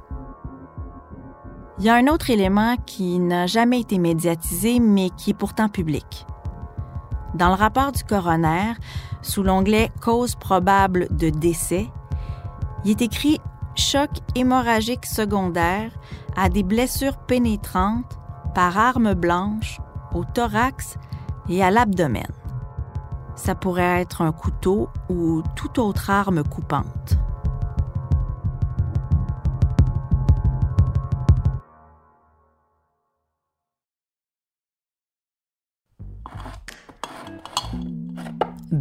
Il 1.77 1.83
y 1.83 1.89
a 1.89 1.95
un 1.95 2.07
autre 2.07 2.29
élément 2.29 2.77
qui 2.85 3.19
n'a 3.19 3.47
jamais 3.47 3.81
été 3.81 3.99
médiatisé, 3.99 4.79
mais 4.79 5.09
qui 5.09 5.31
est 5.31 5.35
pourtant 5.35 5.67
public. 5.67 6.25
Dans 7.33 7.49
le 7.49 7.55
rapport 7.55 7.91
du 7.91 8.03
coroner, 8.05 8.73
sous 9.21 9.43
l'onglet 9.43 9.91
Cause 10.01 10.35
probable 10.35 11.07
de 11.11 11.29
décès, 11.29 11.89
il 12.85 12.91
est 12.91 13.01
écrit 13.01 13.41
choc 13.75 14.09
hémorragique 14.35 15.05
secondaire 15.05 15.91
à 16.37 16.47
des 16.47 16.63
blessures 16.63 17.17
pénétrantes 17.17 18.19
par 18.53 18.77
arme 18.77 19.13
blanche 19.13 19.81
au 20.13 20.23
thorax 20.23 20.95
et 21.49 21.61
à 21.61 21.71
l'abdomen. 21.71 22.31
Ça 23.35 23.53
pourrait 23.53 24.01
être 24.01 24.21
un 24.21 24.31
couteau 24.31 24.87
ou 25.09 25.43
toute 25.57 25.77
autre 25.77 26.09
arme 26.09 26.41
coupante. 26.43 27.17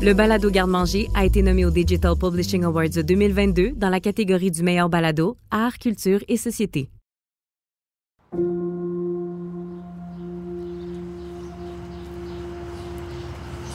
Le 0.00 0.12
balado 0.14 0.48
Garde-manger 0.48 1.08
a 1.16 1.24
été 1.24 1.42
nommé 1.42 1.64
au 1.64 1.70
Digital 1.70 2.14
Publishing 2.16 2.62
Awards 2.62 3.02
2022 3.04 3.72
dans 3.72 3.88
la 3.88 3.98
catégorie 3.98 4.52
du 4.52 4.62
meilleur 4.62 4.88
balado, 4.88 5.36
art, 5.50 5.76
culture 5.76 6.20
et 6.28 6.36
société. 6.36 6.88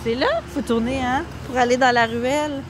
C'est 0.03 0.15
là 0.15 0.27
qu'il 0.39 0.51
faut 0.53 0.61
tourner, 0.61 1.01
hein, 1.01 1.25
pour 1.45 1.57
aller 1.57 1.75
dans 1.75 1.93
la 1.93 2.05
ruelle. 2.05 2.63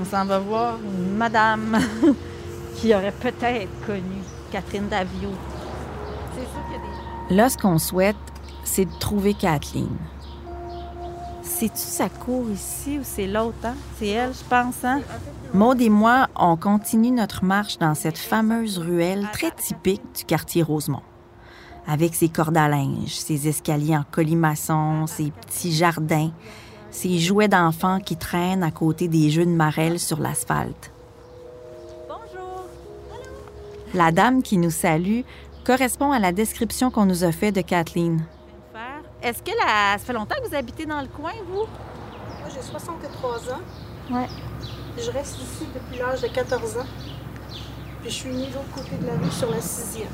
On 0.00 0.04
s'en 0.04 0.24
va 0.24 0.38
voir 0.38 0.78
une 0.80 1.16
madame 1.16 1.78
qui 2.76 2.94
aurait 2.94 3.10
peut-être 3.10 3.86
connu 3.86 4.22
Catherine 4.52 4.86
Davio. 4.88 5.30
C'est 6.32 6.42
sûr 6.42 6.64
qu'il 6.66 6.74
y 6.74 6.76
a 6.76 7.28
des... 7.28 7.34
Là, 7.34 7.48
ce 7.48 7.58
qu'on 7.58 7.78
souhaite, 7.78 8.16
c'est 8.62 8.84
de 8.84 8.98
trouver 9.00 9.34
Kathleen. 9.34 9.88
C'est-tu 11.58 11.78
sa 11.78 12.08
cour 12.08 12.48
ici 12.52 13.00
ou 13.00 13.02
c'est 13.02 13.26
l'autre, 13.26 13.56
hein? 13.64 13.74
C'est 13.98 14.06
elle, 14.10 14.32
je 14.32 14.48
pense, 14.48 14.84
hein? 14.84 15.00
Maud 15.52 15.80
et 15.80 15.88
moi, 15.88 16.28
on 16.36 16.56
continue 16.56 17.10
notre 17.10 17.44
marche 17.44 17.78
dans 17.78 17.96
cette 17.96 18.16
fameuse 18.16 18.78
ruelle 18.78 19.26
très 19.32 19.50
typique 19.50 20.02
du 20.16 20.24
quartier 20.24 20.62
Rosemont. 20.62 21.02
Avec 21.84 22.14
ses 22.14 22.28
cordes 22.28 22.56
à 22.56 22.68
linge, 22.68 23.10
ses 23.10 23.48
escaliers 23.48 23.96
en 23.96 24.04
colimaçon, 24.08 25.08
ses 25.08 25.32
petits 25.32 25.72
jardins, 25.72 26.30
ses 26.92 27.18
jouets 27.18 27.48
d'enfants 27.48 27.98
qui 27.98 28.16
traînent 28.16 28.62
à 28.62 28.70
côté 28.70 29.08
des 29.08 29.28
jeux 29.28 29.46
de 29.46 29.50
marelle 29.50 29.98
sur 29.98 30.20
l'asphalte. 30.20 30.92
Bonjour! 32.06 32.66
La 33.94 34.12
dame 34.12 34.44
qui 34.44 34.58
nous 34.58 34.70
salue 34.70 35.22
correspond 35.64 36.12
à 36.12 36.20
la 36.20 36.30
description 36.30 36.92
qu'on 36.92 37.06
nous 37.06 37.24
a 37.24 37.32
faite 37.32 37.56
de 37.56 37.62
Kathleen. 37.62 38.22
Est-ce 39.22 39.42
que 39.42 39.50
la... 39.50 39.98
ça 39.98 40.04
fait 40.04 40.12
longtemps 40.12 40.36
que 40.42 40.48
vous 40.48 40.54
habitez 40.54 40.86
dans 40.86 41.00
le 41.00 41.08
coin, 41.08 41.32
vous? 41.48 41.66
Moi, 41.66 42.48
j'ai 42.54 42.62
63 42.62 43.52
ans. 43.52 43.60
Ouais. 44.10 44.28
Je 44.96 45.10
reste 45.10 45.38
ici 45.38 45.66
depuis 45.74 45.98
l'âge 45.98 46.20
de 46.20 46.28
14 46.28 46.78
ans. 46.78 46.86
Puis 48.00 48.10
je 48.10 48.14
suis 48.14 48.30
née 48.30 48.46
de 48.46 48.54
l'autre 48.54 48.70
côté 48.74 48.96
de 48.96 49.06
la 49.06 49.14
rue, 49.14 49.30
sur 49.30 49.50
la 49.50 49.60
sixième. 49.60 50.08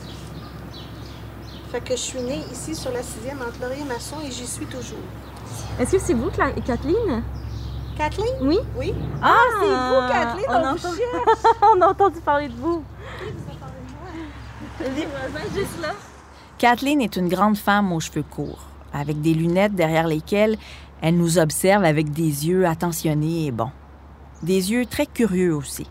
Fait 1.70 1.80
que 1.80 1.90
je 1.90 2.00
suis 2.00 2.20
née 2.20 2.40
ici, 2.50 2.74
sur 2.74 2.92
la 2.92 3.02
sixième, 3.02 3.42
entre 3.42 3.60
Laurier 3.60 3.82
et 3.82 3.84
Masson, 3.84 4.16
et 4.24 4.30
j'y 4.30 4.46
suis 4.46 4.66
toujours. 4.66 4.98
Est-ce 5.78 5.92
que 5.92 5.98
c'est 5.98 6.14
vous, 6.14 6.30
Kathleen? 6.30 7.22
Kathleen? 7.98 8.34
Oui. 8.40 8.58
Oui. 8.76 8.94
Ah, 9.22 9.36
c'est 9.60 9.66
vous, 9.66 10.08
Kathleen, 10.08 10.46
on, 10.48 10.54
on, 10.54 10.72
entend... 10.72 10.88
on 11.76 11.80
a 11.82 11.86
entendu 11.88 12.20
parler 12.20 12.48
de 12.48 12.54
vous. 12.54 12.82
Oui, 13.22 13.32
vous 13.36 13.50
avez 13.50 13.58
parlé 13.58 13.74
de 13.86 14.92
moi. 14.94 14.96
Les 14.96 15.06
voisins, 15.06 15.54
juste 15.54 15.82
là. 15.82 15.92
Kathleen 16.56 17.02
est 17.02 17.16
une 17.16 17.28
grande 17.28 17.58
femme 17.58 17.92
aux 17.92 18.00
cheveux 18.00 18.22
courts 18.22 18.73
avec 18.94 19.20
des 19.20 19.34
lunettes 19.34 19.74
derrière 19.74 20.06
lesquelles 20.06 20.56
elle 21.02 21.16
nous 21.18 21.38
observe 21.38 21.84
avec 21.84 22.12
des 22.12 22.48
yeux 22.48 22.66
attentionnés 22.66 23.46
et 23.46 23.50
bons. 23.50 23.72
Des 24.42 24.72
yeux 24.72 24.86
très 24.86 25.06
curieux 25.06 25.54
aussi. 25.54 25.86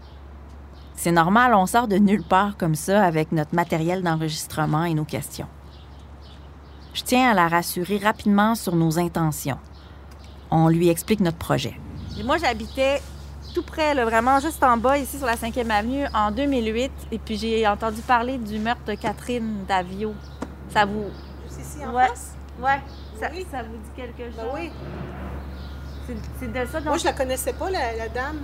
C'est 0.95 1.11
normal, 1.11 1.53
on 1.53 1.65
sort 1.65 1.87
de 1.87 1.97
nulle 1.97 2.23
part 2.23 2.57
comme 2.57 2.75
ça 2.75 3.03
avec 3.03 3.31
notre 3.31 3.53
matériel 3.53 4.01
d'enregistrement 4.01 4.85
et 4.85 4.93
nos 4.93 5.05
questions. 5.05 5.47
Je 6.93 7.03
tiens 7.03 7.31
à 7.31 7.33
la 7.33 7.47
rassurer 7.47 7.97
rapidement 7.97 8.55
sur 8.55 8.75
nos 8.75 8.99
intentions. 8.99 9.57
On 10.51 10.67
lui 10.67 10.89
explique 10.89 11.19
notre 11.19 11.37
projet. 11.37 11.79
moi, 12.23 12.37
j'habitais 12.37 13.01
tout 13.53 13.63
près, 13.63 13.93
vraiment 14.03 14.39
juste 14.39 14.63
en 14.63 14.77
bas, 14.77 14.97
ici 14.97 15.17
sur 15.17 15.25
la 15.25 15.35
5e 15.35 15.69
Avenue, 15.69 16.05
en 16.13 16.31
2008. 16.31 16.91
Et 17.11 17.19
puis 17.19 17.37
j'ai 17.37 17.67
entendu 17.67 18.01
parler 18.01 18.37
du 18.37 18.59
meurtre 18.59 18.83
de 18.87 18.93
Catherine 18.93 19.65
Davio. 19.67 20.13
Ça 20.69 20.85
vous... 20.85 21.05
Juste 21.47 21.61
ici 21.61 21.85
en 21.85 21.93
ouais. 21.93 22.07
face? 22.07 22.35
Ouais, 22.61 22.79
ça, 23.19 23.27
ça, 23.51 23.63
vous 23.63 23.77
dit 23.77 23.89
quelque 23.95 24.25
chose? 24.31 24.35
Ben 24.37 24.47
oui. 24.53 24.71
C'est 26.39 26.51
de 26.51 26.65
ça 26.65 26.79
dont... 26.79 26.89
Moi, 26.89 26.97
je 26.97 27.05
la 27.05 27.13
connaissais 27.13 27.53
pas, 27.53 27.69
la, 27.69 27.95
la 27.95 28.09
dame. 28.09 28.39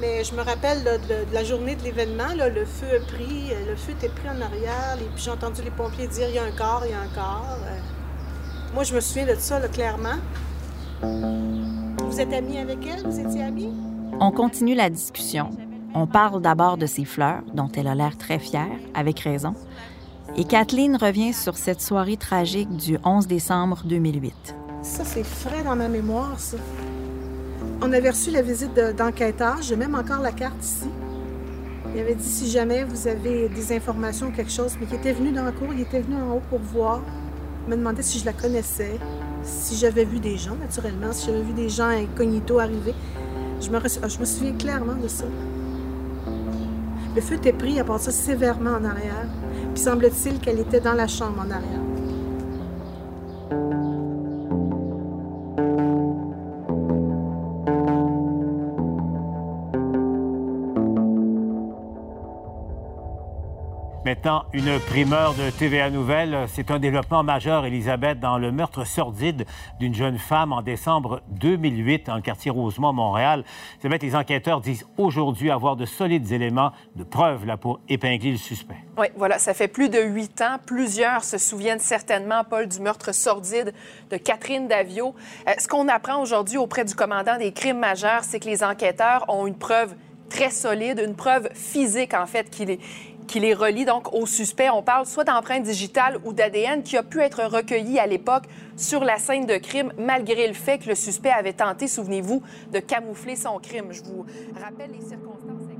Mais 0.00 0.22
je 0.22 0.34
me 0.34 0.42
rappelle 0.42 0.84
là, 0.84 0.96
de, 0.98 1.28
de, 1.28 1.34
la 1.34 1.42
journée 1.42 1.74
de 1.74 1.82
l'événement, 1.82 2.28
le 2.36 2.64
feu 2.64 2.86
a 2.96 3.04
pris, 3.04 3.50
le 3.68 3.74
feu 3.74 3.92
était 3.92 4.08
pris 4.08 4.28
en 4.28 4.40
arrière, 4.40 4.96
et 5.00 5.04
puis 5.14 5.24
j'ai 5.24 5.30
entendu 5.30 5.60
les 5.62 5.70
pompiers 5.70 6.06
dire 6.06 6.28
il 6.28 6.36
y 6.36 6.38
a 6.38 6.44
un 6.44 6.52
corps, 6.52 6.82
il 6.84 6.92
y 6.92 6.94
a 6.94 7.00
un 7.00 7.08
corps. 7.14 7.58
Euh, 7.66 7.78
moi, 8.74 8.84
je 8.84 8.94
me 8.94 9.00
souviens 9.00 9.26
de 9.26 9.34
ça, 9.34 9.58
là, 9.58 9.66
clairement. 9.68 10.16
Vous 11.02 12.20
êtes 12.20 12.32
amis 12.32 12.58
avec 12.58 12.78
elle? 12.86 13.02
Vous 13.02 13.18
étiez 13.18 13.42
amis? 13.42 13.72
On 14.20 14.30
continue 14.30 14.74
la 14.74 14.88
discussion. 14.90 15.50
On 15.94 16.06
parle 16.06 16.42
d'abord 16.42 16.76
de 16.76 16.86
ses 16.86 17.04
fleurs, 17.04 17.42
dont 17.54 17.68
elle 17.76 17.88
a 17.88 17.94
l'air 17.94 18.16
très 18.16 18.38
fière, 18.38 18.68
avec 18.94 19.20
raison. 19.20 19.54
Et 20.36 20.44
Kathleen 20.44 20.96
revient 20.96 21.32
sur 21.32 21.56
cette 21.56 21.80
soirée 21.80 22.16
tragique 22.16 22.76
du 22.76 22.98
11 23.04 23.26
décembre 23.26 23.82
2008. 23.84 24.54
Ça, 24.82 25.04
c'est 25.04 25.24
frais 25.24 25.64
dans 25.64 25.74
ma 25.74 25.88
mémoire, 25.88 26.38
ça. 26.38 26.56
On 27.80 27.92
avait 27.92 28.10
reçu 28.10 28.30
la 28.30 28.42
visite 28.42 28.74
d'enquêteurs. 28.96 29.62
J'ai 29.62 29.76
même 29.76 29.94
encore 29.94 30.20
la 30.20 30.32
carte 30.32 30.62
ici. 30.62 30.88
Il 31.94 32.00
avait 32.00 32.14
dit 32.14 32.28
si 32.28 32.50
jamais 32.50 32.84
vous 32.84 33.08
avez 33.08 33.48
des 33.48 33.74
informations 33.74 34.28
ou 34.28 34.30
quelque 34.30 34.52
chose, 34.52 34.76
mais 34.78 34.86
il 34.90 34.94
était 34.96 35.12
venu 35.12 35.32
dans 35.32 35.44
la 35.44 35.52
cour, 35.52 35.68
il 35.72 35.80
était 35.80 36.00
venu 36.00 36.16
en 36.16 36.36
haut 36.36 36.42
pour 36.50 36.60
voir. 36.60 37.00
Il 37.66 37.70
me 37.70 37.76
demandait 37.76 38.02
si 38.02 38.18
je 38.18 38.24
la 38.24 38.32
connaissais, 38.32 38.98
si 39.42 39.76
j'avais 39.76 40.04
vu 40.04 40.20
des 40.20 40.36
gens, 40.36 40.54
naturellement, 40.56 41.12
si 41.12 41.26
j'avais 41.26 41.42
vu 41.42 41.52
des 41.52 41.68
gens 41.68 41.88
incognito 41.88 42.58
arriver. 42.58 42.94
Je 43.60 43.70
me, 43.70 43.80
me 43.80 44.24
souviens 44.24 44.52
clairement 44.52 44.94
de 44.94 45.08
ça. 45.08 45.24
Le 47.16 47.20
feu 47.20 47.34
était 47.34 47.52
pris, 47.52 47.80
à 47.80 47.84
part 47.84 47.98
ça, 47.98 48.12
sévèrement 48.12 48.70
en 48.70 48.84
arrière. 48.84 49.26
Semble-t-il 49.78 50.40
qu'elle 50.40 50.58
était 50.58 50.80
dans 50.80 50.94
la 50.94 51.06
chambre 51.06 51.40
en 51.40 51.50
arrière. 51.52 51.87
Maintenant, 64.08 64.46
une 64.54 64.80
primeur 64.80 65.34
de 65.34 65.50
TVA 65.50 65.90
Nouvelle. 65.90 66.46
C'est 66.48 66.70
un 66.70 66.78
développement 66.78 67.22
majeur, 67.22 67.66
Elisabeth, 67.66 68.18
dans 68.18 68.38
le 68.38 68.50
meurtre 68.50 68.86
sordide 68.86 69.44
d'une 69.78 69.94
jeune 69.94 70.16
femme 70.16 70.50
en 70.50 70.62
décembre 70.62 71.20
2008 71.32 72.06
dans 72.06 72.18
quartier 72.22 72.50
Rosemont, 72.50 72.94
Montréal. 72.94 73.44
Elisabeth, 73.74 74.02
les 74.02 74.16
enquêteurs 74.16 74.62
disent 74.62 74.86
aujourd'hui 74.96 75.50
avoir 75.50 75.76
de 75.76 75.84
solides 75.84 76.32
éléments 76.32 76.72
de 76.96 77.04
preuves 77.04 77.44
là, 77.44 77.58
pour 77.58 77.80
épingler 77.90 78.30
le 78.30 78.38
suspect. 78.38 78.78
Oui, 78.96 79.08
voilà, 79.14 79.38
ça 79.38 79.52
fait 79.52 79.68
plus 79.68 79.90
de 79.90 80.00
huit 80.00 80.40
ans. 80.40 80.56
Plusieurs 80.64 81.22
se 81.22 81.36
souviennent 81.36 81.78
certainement, 81.78 82.44
Paul, 82.48 82.66
du 82.66 82.80
meurtre 82.80 83.14
sordide 83.14 83.74
de 84.10 84.16
Catherine 84.16 84.68
Davio. 84.68 85.14
Euh, 85.46 85.52
ce 85.58 85.68
qu'on 85.68 85.86
apprend 85.86 86.22
aujourd'hui 86.22 86.56
auprès 86.56 86.86
du 86.86 86.94
commandant 86.94 87.36
des 87.36 87.52
crimes 87.52 87.80
majeurs, 87.80 88.24
c'est 88.24 88.40
que 88.40 88.48
les 88.48 88.64
enquêteurs 88.64 89.26
ont 89.28 89.46
une 89.46 89.58
preuve 89.58 89.94
très 90.30 90.50
solide, 90.50 91.02
une 91.06 91.14
preuve 91.14 91.50
physique, 91.52 92.14
en 92.14 92.26
fait, 92.26 92.48
qu'il 92.48 92.70
est 92.70 92.80
qui 93.28 93.38
les 93.38 93.54
relie 93.54 93.84
donc 93.84 94.12
aux 94.12 94.26
suspects. 94.26 94.70
On 94.72 94.82
parle 94.82 95.06
soit 95.06 95.22
d'empreintes 95.22 95.62
digitales 95.62 96.18
ou 96.24 96.32
d'ADN 96.32 96.82
qui 96.82 96.96
a 96.96 97.04
pu 97.04 97.20
être 97.20 97.44
recueilli 97.44 98.00
à 98.00 98.06
l'époque 98.06 98.44
sur 98.76 99.04
la 99.04 99.18
scène 99.18 99.46
de 99.46 99.56
crime, 99.58 99.92
malgré 99.98 100.48
le 100.48 100.54
fait 100.54 100.78
que 100.78 100.88
le 100.88 100.96
suspect 100.96 101.30
avait 101.30 101.52
tenté, 101.52 101.86
souvenez-vous, 101.86 102.42
de 102.72 102.80
camoufler 102.80 103.36
son 103.36 103.58
crime. 103.58 103.92
Je 103.92 104.02
vous 104.02 104.26
rappelle 104.60 104.90
les 104.90 105.06
circonstances 105.06 105.62
exactes. 105.70 105.78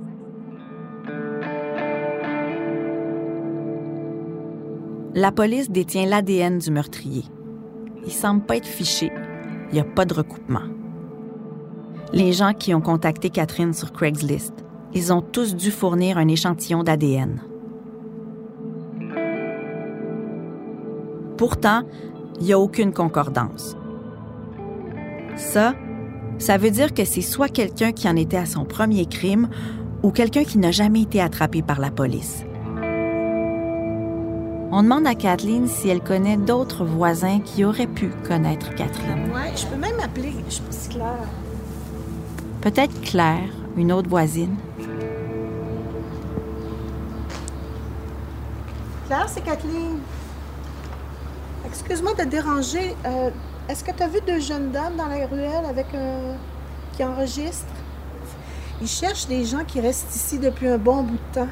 La 5.14 5.32
police 5.32 5.70
détient 5.70 6.06
l'ADN 6.06 6.58
du 6.58 6.70
meurtrier. 6.70 7.24
Il 8.04 8.12
semble 8.12 8.44
pas 8.44 8.56
être 8.56 8.66
fiché. 8.66 9.10
Il 9.70 9.74
n'y 9.74 9.80
a 9.80 9.84
pas 9.84 10.04
de 10.04 10.14
recoupement. 10.14 10.62
Les 12.12 12.32
gens 12.32 12.54
qui 12.54 12.74
ont 12.74 12.80
contacté 12.80 13.28
Catherine 13.28 13.74
sur 13.74 13.92
Craigslist 13.92 14.67
ils 14.94 15.12
ont 15.12 15.20
tous 15.20 15.54
dû 15.54 15.70
fournir 15.70 16.18
un 16.18 16.28
échantillon 16.28 16.82
d'ADN. 16.82 17.42
Pourtant, 21.36 21.82
il 22.40 22.46
n'y 22.46 22.52
a 22.52 22.58
aucune 22.58 22.92
concordance. 22.92 23.76
Ça, 25.36 25.74
ça 26.38 26.56
veut 26.56 26.70
dire 26.70 26.94
que 26.94 27.04
c'est 27.04 27.20
soit 27.20 27.48
quelqu'un 27.48 27.92
qui 27.92 28.08
en 28.08 28.16
était 28.16 28.36
à 28.36 28.46
son 28.46 28.64
premier 28.64 29.06
crime 29.06 29.48
ou 30.02 30.10
quelqu'un 30.10 30.44
qui 30.44 30.58
n'a 30.58 30.70
jamais 30.70 31.02
été 31.02 31.20
attrapé 31.20 31.62
par 31.62 31.80
la 31.80 31.90
police. 31.90 32.44
On 34.70 34.82
demande 34.82 35.06
à 35.06 35.14
Kathleen 35.14 35.66
si 35.66 35.88
elle 35.88 36.02
connaît 36.02 36.36
d'autres 36.36 36.84
voisins 36.84 37.40
qui 37.40 37.64
auraient 37.64 37.86
pu 37.86 38.10
connaître 38.26 38.74
Catherine. 38.74 39.30
Oui, 39.32 39.50
je 39.56 39.66
peux 39.66 39.80
même 39.80 39.98
appeler, 40.02 40.32
je 40.48 40.58
si 40.70 40.88
Claire. 40.90 41.26
Peut-être 42.60 43.00
Claire, 43.00 43.48
une 43.76 43.92
autre 43.92 44.10
voisine. 44.10 44.56
Claire, 49.08 49.26
c'est 49.26 49.40
Kathleen. 49.40 50.00
Excuse-moi 51.64 52.12
de 52.12 52.24
te 52.24 52.28
déranger. 52.28 52.94
Euh, 53.06 53.30
est-ce 53.66 53.82
que 53.82 53.90
tu 53.90 54.02
as 54.02 54.06
vu 54.06 54.18
deux 54.26 54.38
jeunes 54.38 54.70
dames 54.70 54.96
dans 54.96 55.06
la 55.06 55.26
ruelle 55.26 55.64
avec 55.66 55.86
un... 55.94 56.36
qui 56.92 57.02
enregistrent? 57.02 57.64
Ils 58.82 58.86
cherchent 58.86 59.26
des 59.26 59.46
gens 59.46 59.64
qui 59.66 59.80
restent 59.80 60.14
ici 60.14 60.38
depuis 60.38 60.68
un 60.68 60.76
bon 60.76 61.04
bout 61.04 61.14
de 61.14 61.34
temps. 61.40 61.48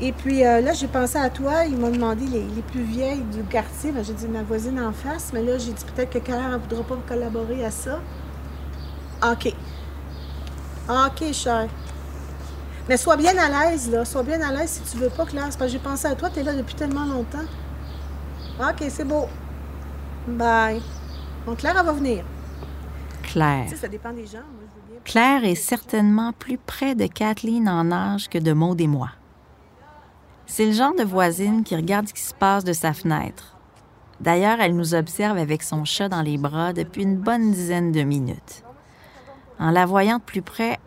Et 0.00 0.10
puis 0.10 0.44
euh, 0.44 0.60
là, 0.60 0.72
j'ai 0.72 0.88
pensé 0.88 1.16
à 1.16 1.30
toi. 1.30 1.64
Ils 1.64 1.76
m'ont 1.76 1.92
demandé 1.92 2.26
les, 2.26 2.62
plus 2.72 2.82
vieilles 2.82 3.22
du 3.22 3.44
quartier. 3.44 3.92
Ben, 3.92 4.04
j'ai 4.04 4.12
dit 4.12 4.26
ma 4.26 4.42
voisine 4.42 4.80
en 4.80 4.92
face. 4.92 5.30
Mais 5.32 5.44
là, 5.44 5.58
j'ai 5.58 5.70
dit 5.70 5.84
peut-être 5.94 6.10
que 6.10 6.18
Claire 6.18 6.50
ne 6.50 6.56
voudra 6.56 6.82
pas 6.82 6.96
collaborer 7.06 7.64
à 7.64 7.70
ça. 7.70 8.00
OK. 9.22 9.54
OK, 10.88 11.32
cher. 11.32 11.68
Mais 12.88 12.96
sois 12.96 13.16
bien 13.16 13.36
à 13.36 13.70
l'aise, 13.70 13.90
là. 13.90 14.04
Sois 14.04 14.22
bien 14.22 14.40
à 14.40 14.52
l'aise 14.52 14.80
si 14.84 14.92
tu 14.92 14.98
veux 14.98 15.08
pas, 15.08 15.26
Claire. 15.26 15.44
parce 15.44 15.56
que 15.56 15.68
j'ai 15.68 15.78
pensé 15.78 16.06
à 16.06 16.14
toi. 16.14 16.30
Tu 16.30 16.40
es 16.40 16.42
là 16.42 16.54
depuis 16.54 16.74
tellement 16.74 17.04
longtemps. 17.04 17.44
OK, 18.60 18.84
c'est 18.88 19.04
beau. 19.04 19.26
Bye. 20.28 20.80
Donc, 21.46 21.58
Claire, 21.58 21.76
elle 21.78 21.86
va 21.86 21.92
venir. 21.92 22.24
Claire. 23.22 23.64
Tu 23.64 23.70
sais, 23.70 23.76
ça 23.76 23.88
dépend 23.88 24.12
des 24.12 24.26
gens. 24.26 24.38
Claire 25.04 25.44
est 25.44 25.54
certainement 25.54 26.32
plus 26.32 26.58
près 26.58 26.94
de 26.94 27.06
Kathleen 27.06 27.68
en 27.68 27.92
âge 27.92 28.28
que 28.28 28.38
de 28.38 28.52
Maud 28.52 28.80
et 28.80 28.86
moi. 28.88 29.10
C'est 30.46 30.66
le 30.66 30.72
genre 30.72 30.94
de 30.94 31.04
voisine 31.04 31.64
qui 31.64 31.76
regarde 31.76 32.08
ce 32.08 32.14
qui 32.14 32.22
se 32.22 32.34
passe 32.34 32.64
de 32.64 32.72
sa 32.72 32.92
fenêtre. 32.92 33.56
D'ailleurs, 34.20 34.60
elle 34.60 34.74
nous 34.74 34.94
observe 34.94 35.36
avec 35.38 35.62
son 35.62 35.84
chat 35.84 36.08
dans 36.08 36.22
les 36.22 36.38
bras 36.38 36.72
depuis 36.72 37.02
une 37.02 37.16
bonne 37.16 37.52
dizaine 37.52 37.92
de 37.92 38.02
minutes. 38.02 38.64
En 39.58 39.70
la 39.70 39.86
voyant 39.86 40.18
de 40.18 40.22
plus 40.22 40.42
près, 40.42 40.78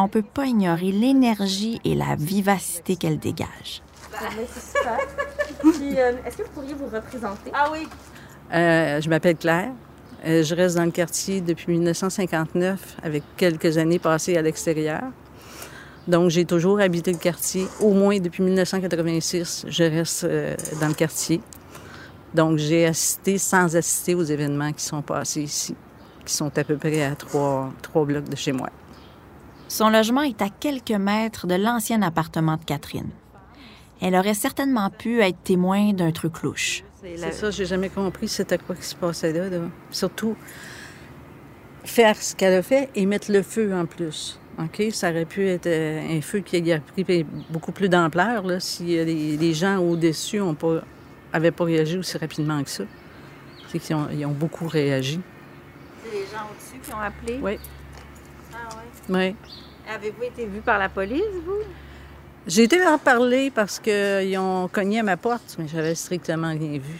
on 0.00 0.04
ne 0.04 0.08
peut 0.08 0.22
pas 0.22 0.46
ignorer 0.46 0.92
l'énergie 0.92 1.80
et 1.84 1.94
la 1.94 2.16
vivacité 2.16 2.96
qu'elle 2.96 3.18
dégage. 3.18 3.82
C'est 4.10 4.78
super. 4.78 4.98
Euh, 5.64 6.12
est-ce 6.26 6.38
que 6.38 6.42
vous 6.44 6.50
pourriez 6.50 6.74
vous 6.74 6.86
représenter? 6.86 7.50
Ah 7.52 7.68
oui. 7.70 7.86
Euh, 8.52 9.00
je 9.00 9.08
m'appelle 9.08 9.36
Claire. 9.36 9.72
Euh, 10.26 10.42
je 10.42 10.54
reste 10.54 10.76
dans 10.76 10.84
le 10.84 10.90
quartier 10.90 11.40
depuis 11.40 11.72
1959 11.72 12.96
avec 13.02 13.22
quelques 13.36 13.78
années 13.78 13.98
passées 13.98 14.36
à 14.36 14.42
l'extérieur. 14.42 15.02
Donc, 16.08 16.30
j'ai 16.30 16.44
toujours 16.44 16.80
habité 16.80 17.12
le 17.12 17.18
quartier, 17.18 17.66
au 17.80 17.92
moins 17.92 18.18
depuis 18.18 18.42
1986, 18.42 19.66
je 19.68 19.84
reste 19.84 20.24
euh, 20.24 20.56
dans 20.80 20.88
le 20.88 20.94
quartier. 20.94 21.40
Donc, 22.34 22.58
j'ai 22.58 22.86
assisté 22.86 23.38
sans 23.38 23.76
assister 23.76 24.14
aux 24.14 24.22
événements 24.22 24.72
qui 24.72 24.84
sont 24.84 25.02
passés 25.02 25.42
ici, 25.42 25.74
qui 26.24 26.34
sont 26.34 26.56
à 26.56 26.64
peu 26.64 26.76
près 26.76 27.02
à 27.02 27.14
trois, 27.14 27.70
trois 27.82 28.04
blocs 28.04 28.28
de 28.28 28.36
chez 28.36 28.52
moi. 28.52 28.70
Son 29.70 29.88
logement 29.88 30.22
est 30.22 30.42
à 30.42 30.48
quelques 30.48 30.90
mètres 30.90 31.46
de 31.46 31.54
l'ancien 31.54 32.02
appartement 32.02 32.56
de 32.56 32.64
Catherine. 32.64 33.08
Elle 34.02 34.16
aurait 34.16 34.34
certainement 34.34 34.90
pu 34.90 35.20
être 35.20 35.40
témoin 35.44 35.92
d'un 35.92 36.10
truc 36.10 36.42
louche. 36.42 36.82
C'est 37.00 37.30
ça, 37.30 37.52
j'ai 37.52 37.66
jamais 37.66 37.88
compris 37.88 38.26
c'était 38.26 38.58
quoi 38.58 38.74
qui 38.74 38.82
se 38.82 38.96
passait 38.96 39.32
là, 39.32 39.48
là. 39.48 39.60
Surtout, 39.92 40.34
faire 41.84 42.16
ce 42.16 42.34
qu'elle 42.34 42.54
a 42.54 42.62
fait 42.62 42.90
et 42.96 43.06
mettre 43.06 43.30
le 43.30 43.42
feu 43.42 43.72
en 43.72 43.86
plus. 43.86 44.40
OK? 44.58 44.82
Ça 44.90 45.10
aurait 45.10 45.24
pu 45.24 45.46
être 45.46 45.68
euh, 45.68 46.18
un 46.18 46.20
feu 46.20 46.40
qui 46.40 46.72
a 46.72 46.80
pris 46.80 47.24
beaucoup 47.48 47.70
plus 47.70 47.88
d'ampleur 47.88 48.42
si 48.58 48.86
les, 48.86 49.54
gens 49.54 49.78
au-dessus 49.78 50.40
n'avaient 50.40 50.54
pas, 50.56 50.80
avaient 51.32 51.52
pas 51.52 51.64
réagi 51.64 51.96
aussi 51.96 52.18
rapidement 52.18 52.60
que 52.64 52.70
ça. 52.70 52.84
C'est 53.68 53.78
qu'ils 53.78 53.94
ont, 53.94 54.08
ils 54.12 54.26
ont 54.26 54.32
beaucoup 54.32 54.66
réagi. 54.66 55.20
C'est 56.02 56.10
les 56.10 56.24
gens 56.24 56.48
au-dessus 56.50 56.80
qui 56.84 56.92
ont 56.92 56.98
appelé? 56.98 57.38
Oui. 57.40 57.56
Oui? 59.10 59.36
Avez-vous 59.92 60.22
été 60.22 60.46
vu 60.46 60.60
par 60.60 60.78
la 60.78 60.88
police, 60.88 61.22
vous? 61.44 61.64
J'ai 62.46 62.62
été 62.62 62.84
en 62.86 62.96
parler 62.96 63.50
parce 63.50 63.78
qu'ils 63.78 64.38
ont 64.38 64.68
cogné 64.68 65.00
à 65.00 65.02
ma 65.02 65.16
porte, 65.16 65.56
mais 65.58 65.68
j'avais 65.68 65.94
strictement 65.94 66.48
rien 66.48 66.78
vu. 66.78 66.98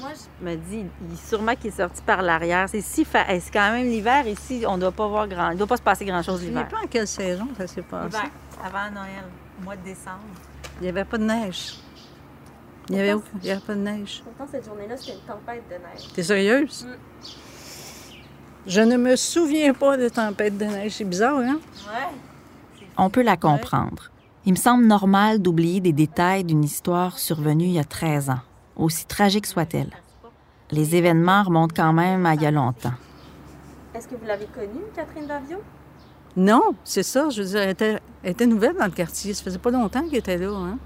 Moi, 0.00 0.10
je 0.40 0.44
me 0.44 0.56
dis, 0.56 0.84
il, 1.10 1.16
sûrement 1.16 1.54
qu'il 1.54 1.68
est 1.68 1.76
sorti 1.76 2.02
par 2.02 2.22
l'arrière. 2.22 2.68
C'est 2.68 2.80
si 2.80 3.04
fa... 3.04 3.24
C'est 3.28 3.52
quand 3.52 3.72
même 3.72 3.86
l'hiver 3.86 4.26
ici, 4.26 4.64
on 4.66 4.76
ne 4.76 4.80
doit 4.82 4.92
pas 4.92 5.06
voir 5.06 5.28
grand. 5.28 5.50
Il 5.50 5.58
doit 5.58 5.66
pas 5.66 5.76
se 5.76 5.82
passer 5.82 6.04
grand-chose 6.04 6.42
l'hiver. 6.42 6.60
Je 6.60 6.64
ne 6.64 6.70
sais 6.70 6.76
pas 6.76 6.84
en 6.84 6.88
quelle 6.88 7.06
saison 7.06 7.48
ça 7.56 7.66
s'est 7.66 7.82
passé. 7.82 8.16
L'hiver, 8.16 8.30
avant 8.64 8.90
Noël, 8.90 9.24
mois 9.62 9.76
de 9.76 9.84
décembre. 9.84 10.18
Il 10.80 10.82
n'y 10.82 10.88
avait 10.88 11.04
pas 11.04 11.18
de 11.18 11.24
neige. 11.24 11.76
Il 12.88 12.96
n'y 12.96 13.00
avait, 13.00 13.12
avait, 13.12 13.60
pas 13.60 13.74
de 13.74 13.80
neige. 13.80 14.22
Pourtant, 14.24 14.50
cette 14.50 14.64
journée-là, 14.66 14.96
c'était 14.96 15.12
une 15.12 15.20
tempête 15.20 15.62
de 15.68 15.74
neige. 15.74 16.12
T'es 16.14 16.22
sérieuse? 16.22 16.84
Mm. 16.84 17.28
Je 18.66 18.80
ne 18.80 18.96
me 18.96 19.16
souviens 19.16 19.74
pas 19.74 19.96
de 19.96 20.08
tempête 20.08 20.56
de 20.56 20.64
neige. 20.64 20.92
C'est 20.92 21.04
bizarre, 21.04 21.38
hein? 21.38 21.58
Ouais. 21.86 22.16
On 22.96 23.10
peut 23.10 23.22
la 23.22 23.36
comprendre. 23.36 24.10
Il 24.46 24.52
me 24.52 24.58
semble 24.58 24.86
normal 24.86 25.40
d'oublier 25.40 25.80
des 25.80 25.92
détails 25.92 26.44
d'une 26.44 26.64
histoire 26.64 27.18
survenue 27.18 27.64
il 27.64 27.72
y 27.72 27.78
a 27.78 27.84
13 27.84 28.30
ans 28.30 28.40
aussi 28.76 29.06
tragique 29.06 29.46
soit-elle. 29.46 29.90
Les 30.70 30.96
événements 30.96 31.42
remontent 31.42 31.74
quand 31.76 31.92
même 31.92 32.26
à 32.26 32.34
il 32.34 32.42
y 32.42 32.46
a 32.46 32.50
longtemps. 32.50 32.94
Est-ce 33.94 34.08
que 34.08 34.16
vous 34.16 34.26
l'avez 34.26 34.46
connue, 34.46 34.82
Catherine 34.94 35.26
Davio? 35.26 35.58
Non, 36.36 36.74
c'est 36.82 37.04
ça. 37.04 37.28
Je 37.30 37.42
veux 37.42 37.48
dire, 37.48 37.60
elle 37.60 38.30
était, 38.30 38.46
nouvelle 38.46 38.74
dans 38.76 38.86
le 38.86 38.90
quartier. 38.90 39.34
Ça 39.34 39.44
faisait 39.44 39.58
pas 39.58 39.70
longtemps 39.70 40.02
qu'elle 40.02 40.18
était 40.18 40.36
là. 40.36 40.50
Hein? 40.50 40.78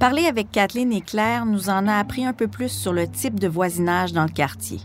Parler 0.00 0.26
avec 0.26 0.50
Kathleen 0.50 0.92
et 0.92 1.02
Claire 1.02 1.46
nous 1.46 1.68
en 1.68 1.86
a 1.86 1.94
appris 1.94 2.24
un 2.24 2.32
peu 2.32 2.48
plus 2.48 2.70
sur 2.70 2.92
le 2.92 3.06
type 3.06 3.38
de 3.38 3.46
voisinage 3.46 4.12
dans 4.12 4.24
le 4.24 4.30
quartier 4.30 4.80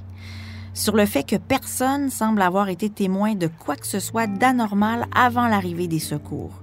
sur 0.75 0.95
le 0.95 1.05
fait 1.05 1.23
que 1.23 1.37
personne 1.37 2.09
semble 2.09 2.41
avoir 2.41 2.69
été 2.69 2.89
témoin 2.89 3.33
de 3.33 3.47
quoi 3.47 3.77
que 3.77 3.87
ce 3.87 3.99
soit 3.99 4.27
d'anormal 4.27 5.07
avant 5.15 5.47
l'arrivée 5.47 5.87
des 5.87 5.99
secours. 5.99 6.61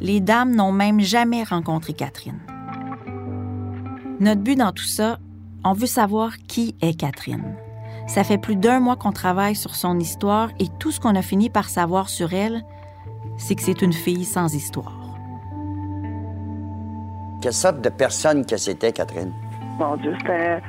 Les 0.00 0.20
dames 0.20 0.56
n'ont 0.56 0.72
même 0.72 1.00
jamais 1.00 1.44
rencontré 1.44 1.92
Catherine. 1.92 2.40
Notre 4.18 4.40
but 4.40 4.56
dans 4.56 4.72
tout 4.72 4.84
ça, 4.84 5.18
on 5.62 5.74
veut 5.74 5.86
savoir 5.86 6.38
qui 6.48 6.74
est 6.80 6.98
Catherine. 6.98 7.54
Ça 8.06 8.24
fait 8.24 8.38
plus 8.38 8.56
d'un 8.56 8.80
mois 8.80 8.96
qu'on 8.96 9.12
travaille 9.12 9.54
sur 9.54 9.74
son 9.74 10.00
histoire 10.00 10.50
et 10.58 10.68
tout 10.78 10.90
ce 10.90 10.98
qu'on 10.98 11.14
a 11.14 11.22
fini 11.22 11.50
par 11.50 11.68
savoir 11.68 12.08
sur 12.08 12.32
elle, 12.32 12.64
c'est 13.36 13.54
que 13.54 13.62
c'est 13.62 13.82
une 13.82 13.92
fille 13.92 14.24
sans 14.24 14.54
histoire. 14.54 14.97
Quelle 17.40 17.52
sorte 17.52 17.80
de 17.80 17.88
personne 17.88 18.44
que 18.44 18.56
c'était, 18.56 18.92
Catherine? 18.92 19.32
Mon 19.78 19.96
Dieu, 19.96 20.14
c'était 20.20 20.60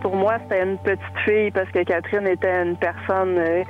pour 0.00 0.14
moi, 0.14 0.38
c'était 0.42 0.62
une 0.62 0.78
petite 0.78 1.18
fille 1.24 1.50
parce 1.50 1.68
que 1.70 1.82
Catherine 1.82 2.26
était 2.26 2.62
une 2.62 2.76
personne 2.76 3.36
euh, 3.38 3.64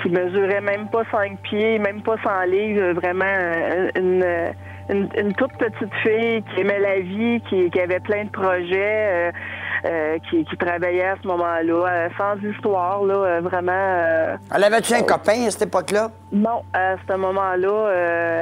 qui 0.00 0.08
mesurait 0.08 0.60
même 0.60 0.88
pas 0.88 1.02
cinq 1.10 1.38
pieds, 1.42 1.78
même 1.78 2.02
pas 2.02 2.16
100 2.22 2.44
livres, 2.44 2.92
vraiment 2.92 3.24
euh, 3.24 3.90
une, 3.96 5.04
une, 5.16 5.32
toute 5.34 5.52
petite 5.58 5.94
fille 6.02 6.42
qui 6.42 6.60
aimait 6.60 6.78
la 6.78 7.00
vie, 7.00 7.40
qui, 7.48 7.80
avait 7.80 8.00
plein 8.00 8.24
de 8.24 8.30
projets. 8.30 9.30
Euh, 9.30 9.32
euh, 9.84 10.18
qui, 10.30 10.44
travaillait 10.56 11.08
à 11.08 11.16
ce 11.22 11.28
moment-là, 11.28 11.86
euh, 11.86 12.08
sans 12.16 12.36
histoire, 12.48 13.04
là, 13.04 13.14
euh, 13.14 13.40
vraiment. 13.42 14.38
Elle 14.54 14.64
avait-tu 14.64 14.94
un 14.94 15.02
copain 15.02 15.46
à 15.46 15.50
cette 15.50 15.62
époque-là? 15.62 16.10
Non, 16.32 16.62
à 16.72 16.94
ce 17.06 17.14
moment-là, 17.14 17.92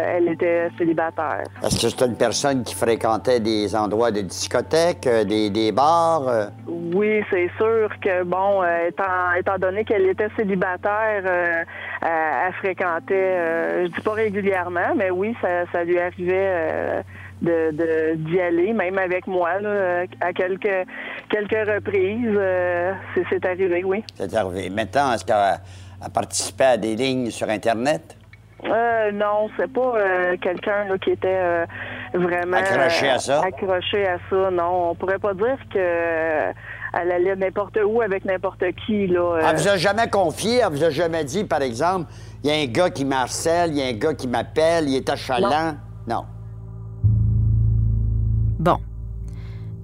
elle 0.06 0.28
était 0.28 0.70
célibataire. 0.78 1.42
Est-ce 1.62 1.82
que 1.82 1.88
c'était 1.88 2.06
une 2.06 2.16
personne 2.16 2.62
qui 2.62 2.74
fréquentait 2.76 3.40
des 3.40 3.74
endroits 3.74 4.12
de 4.12 4.20
discothèques, 4.20 5.08
des, 5.26 5.50
des 5.50 5.72
bars? 5.72 6.50
Oui, 6.68 7.22
c'est 7.30 7.50
sûr 7.56 7.88
que, 8.00 8.22
bon, 8.22 8.62
étant, 8.86 9.32
étant 9.36 9.58
donné 9.58 9.84
qu'elle 9.84 10.06
était 10.06 10.28
célibataire, 10.36 11.66
elle, 12.02 12.52
fréquentait, 12.60 13.84
je 13.84 13.88
dis 13.88 14.00
pas 14.00 14.12
régulièrement, 14.12 14.94
mais 14.96 15.10
oui, 15.10 15.36
ça, 15.42 15.66
ça 15.72 15.84
lui 15.84 15.98
arrivait 15.98 17.02
de 17.42 18.14
d'y 18.14 18.40
aller, 18.40 18.72
même 18.72 18.98
avec 18.98 19.26
moi, 19.26 19.60
là, 19.60 20.04
à 20.20 20.32
quelques 20.32 20.86
quelques 21.28 21.68
reprises. 21.68 22.36
Euh, 22.36 22.92
c'est 23.30 23.44
arrivé, 23.44 23.82
oui. 23.84 24.04
C'est 24.16 24.34
arrivé. 24.34 24.70
Maintenant, 24.70 25.12
est-ce 25.12 25.24
qu'elle 25.24 25.60
à 26.02 26.08
participer 26.08 26.64
à 26.64 26.76
des 26.76 26.96
lignes 26.96 27.30
sur 27.30 27.48
Internet? 27.48 28.16
Euh, 28.64 29.10
non, 29.12 29.48
c'est 29.56 29.72
pas 29.72 29.94
euh, 29.96 30.36
quelqu'un 30.40 30.84
là, 30.84 30.96
qui 30.96 31.10
était 31.10 31.28
euh, 31.28 31.66
vraiment 32.14 32.58
Accroché 32.58 33.08
à 33.08 33.18
ça? 33.18 33.40
accroché 33.40 34.06
à 34.06 34.18
ça, 34.30 34.50
non. 34.52 34.90
On 34.90 34.94
pourrait 34.94 35.18
pas 35.18 35.34
dire 35.34 35.58
que 35.72 36.52
elle 36.94 37.10
allait 37.10 37.34
n'importe 37.34 37.78
où 37.84 38.02
avec 38.02 38.24
n'importe 38.24 38.62
qui. 38.86 39.08
Là. 39.08 39.40
Elle 39.48 39.56
vous 39.56 39.68
a 39.68 39.76
jamais 39.76 40.08
confié, 40.08 40.60
elle 40.64 40.72
vous 40.72 40.84
a 40.84 40.90
jamais 40.90 41.24
dit, 41.24 41.42
par 41.42 41.62
exemple, 41.62 42.12
il 42.44 42.50
y 42.50 42.52
a 42.52 42.56
un 42.62 42.66
gars 42.66 42.90
qui 42.90 43.04
m'harcèle, 43.04 43.70
il 43.70 43.78
y 43.78 43.82
a 43.82 43.86
un 43.86 43.98
gars 43.98 44.14
qui 44.14 44.28
m'appelle, 44.28 44.88
il 44.88 44.96
est 44.96 45.10
achalant. 45.10 45.74
Non. 46.06 46.24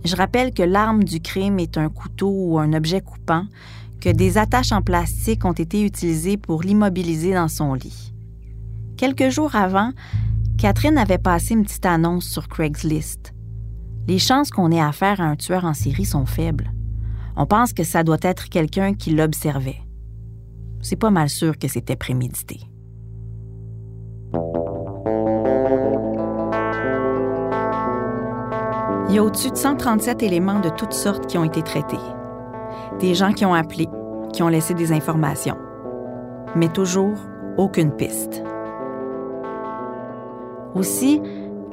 Je 0.09 0.17
rappelle 0.17 0.55
que 0.55 0.63
l'arme 0.63 1.05
du 1.05 1.21
crime 1.21 1.59
est 1.59 1.77
un 1.77 1.91
couteau 1.91 2.33
ou 2.35 2.59
un 2.59 2.73
objet 2.73 3.03
coupant, 3.03 3.45
que 4.01 4.09
des 4.09 4.39
attaches 4.39 4.73
en 4.73 4.81
plastique 4.81 5.45
ont 5.45 5.53
été 5.53 5.85
utilisées 5.85 6.39
pour 6.39 6.63
l'immobiliser 6.63 7.35
dans 7.35 7.49
son 7.49 7.75
lit. 7.75 8.15
Quelques 8.97 9.29
jours 9.29 9.55
avant, 9.55 9.91
Catherine 10.57 10.97
avait 10.97 11.19
passé 11.19 11.53
une 11.53 11.65
petite 11.65 11.85
annonce 11.85 12.25
sur 12.25 12.49
Craigslist. 12.49 13.35
Les 14.07 14.19
chances 14.19 14.51
qu'on 14.51 14.73
ait 14.73 14.81
affaire 14.81 15.21
à 15.21 15.25
un 15.25 15.37
tueur 15.37 15.67
en 15.67 15.75
série 15.75 16.07
sont 16.07 16.25
faibles. 16.25 16.73
On 17.37 17.45
pense 17.45 17.75
que 17.75 17.85
ça 17.85 18.03
doit 18.03 18.17
être 18.23 18.49
quelqu'un 18.49 18.95
qui 18.95 19.11
l'observait. 19.11 19.83
C'est 20.81 20.97
pas 20.97 21.11
mal 21.11 21.29
sûr 21.29 21.59
que 21.59 21.69
c'était 21.69 21.97
prémédité. 21.97 22.61
Il 29.09 29.15
y 29.15 29.19
a 29.19 29.23
au-dessus 29.25 29.51
de 29.51 29.57
137 29.57 30.23
éléments 30.23 30.61
de 30.61 30.69
toutes 30.69 30.93
sortes 30.93 31.27
qui 31.27 31.39
ont 31.39 31.45
été 31.45 31.63
traités. 31.63 31.97
Des 33.01 33.15
gens 33.15 33.33
qui 33.33 33.47
ont 33.47 33.55
appelé, 33.55 33.89
qui 34.35 34.43
ont 34.43 34.49
laissé 34.49 34.75
des 34.75 34.93
informations. 34.93 35.57
Mais 36.55 36.69
toujours 36.69 37.17
aucune 37.57 37.91
piste. 37.91 38.43
Aussi, 40.75 41.23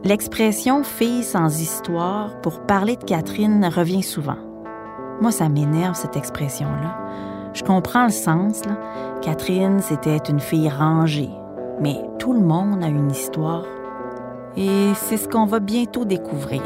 l'expression 0.06 0.84
fille 0.84 1.24
sans 1.24 1.60
histoire 1.60 2.40
pour 2.40 2.62
parler 2.62 2.96
de 2.96 3.04
Catherine 3.04 3.66
revient 3.66 4.04
souvent. 4.04 4.38
Moi, 5.20 5.32
ça 5.32 5.50
m'énerve 5.50 5.96
cette 5.96 6.16
expression-là. 6.16 7.52
Je 7.54 7.64
comprends 7.64 8.06
le 8.06 8.12
sens. 8.12 8.64
Là. 8.66 8.78
Catherine, 9.22 9.82
c'était 9.82 10.18
une 10.30 10.40
fille 10.40 10.70
rangée. 10.70 11.30
Mais 11.82 12.00
tout 12.18 12.32
le 12.32 12.40
monde 12.40 12.82
a 12.82 12.88
une 12.88 13.12
histoire. 13.12 13.66
Et 14.56 14.94
c'est 14.96 15.18
ce 15.18 15.28
qu'on 15.28 15.46
va 15.46 15.60
bientôt 15.60 16.06
découvrir. 16.06 16.62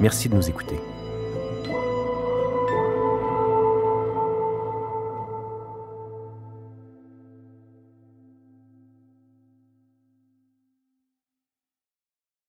Merci 0.00 0.28
de 0.28 0.36
nous 0.36 0.48
écouter. 0.48 0.78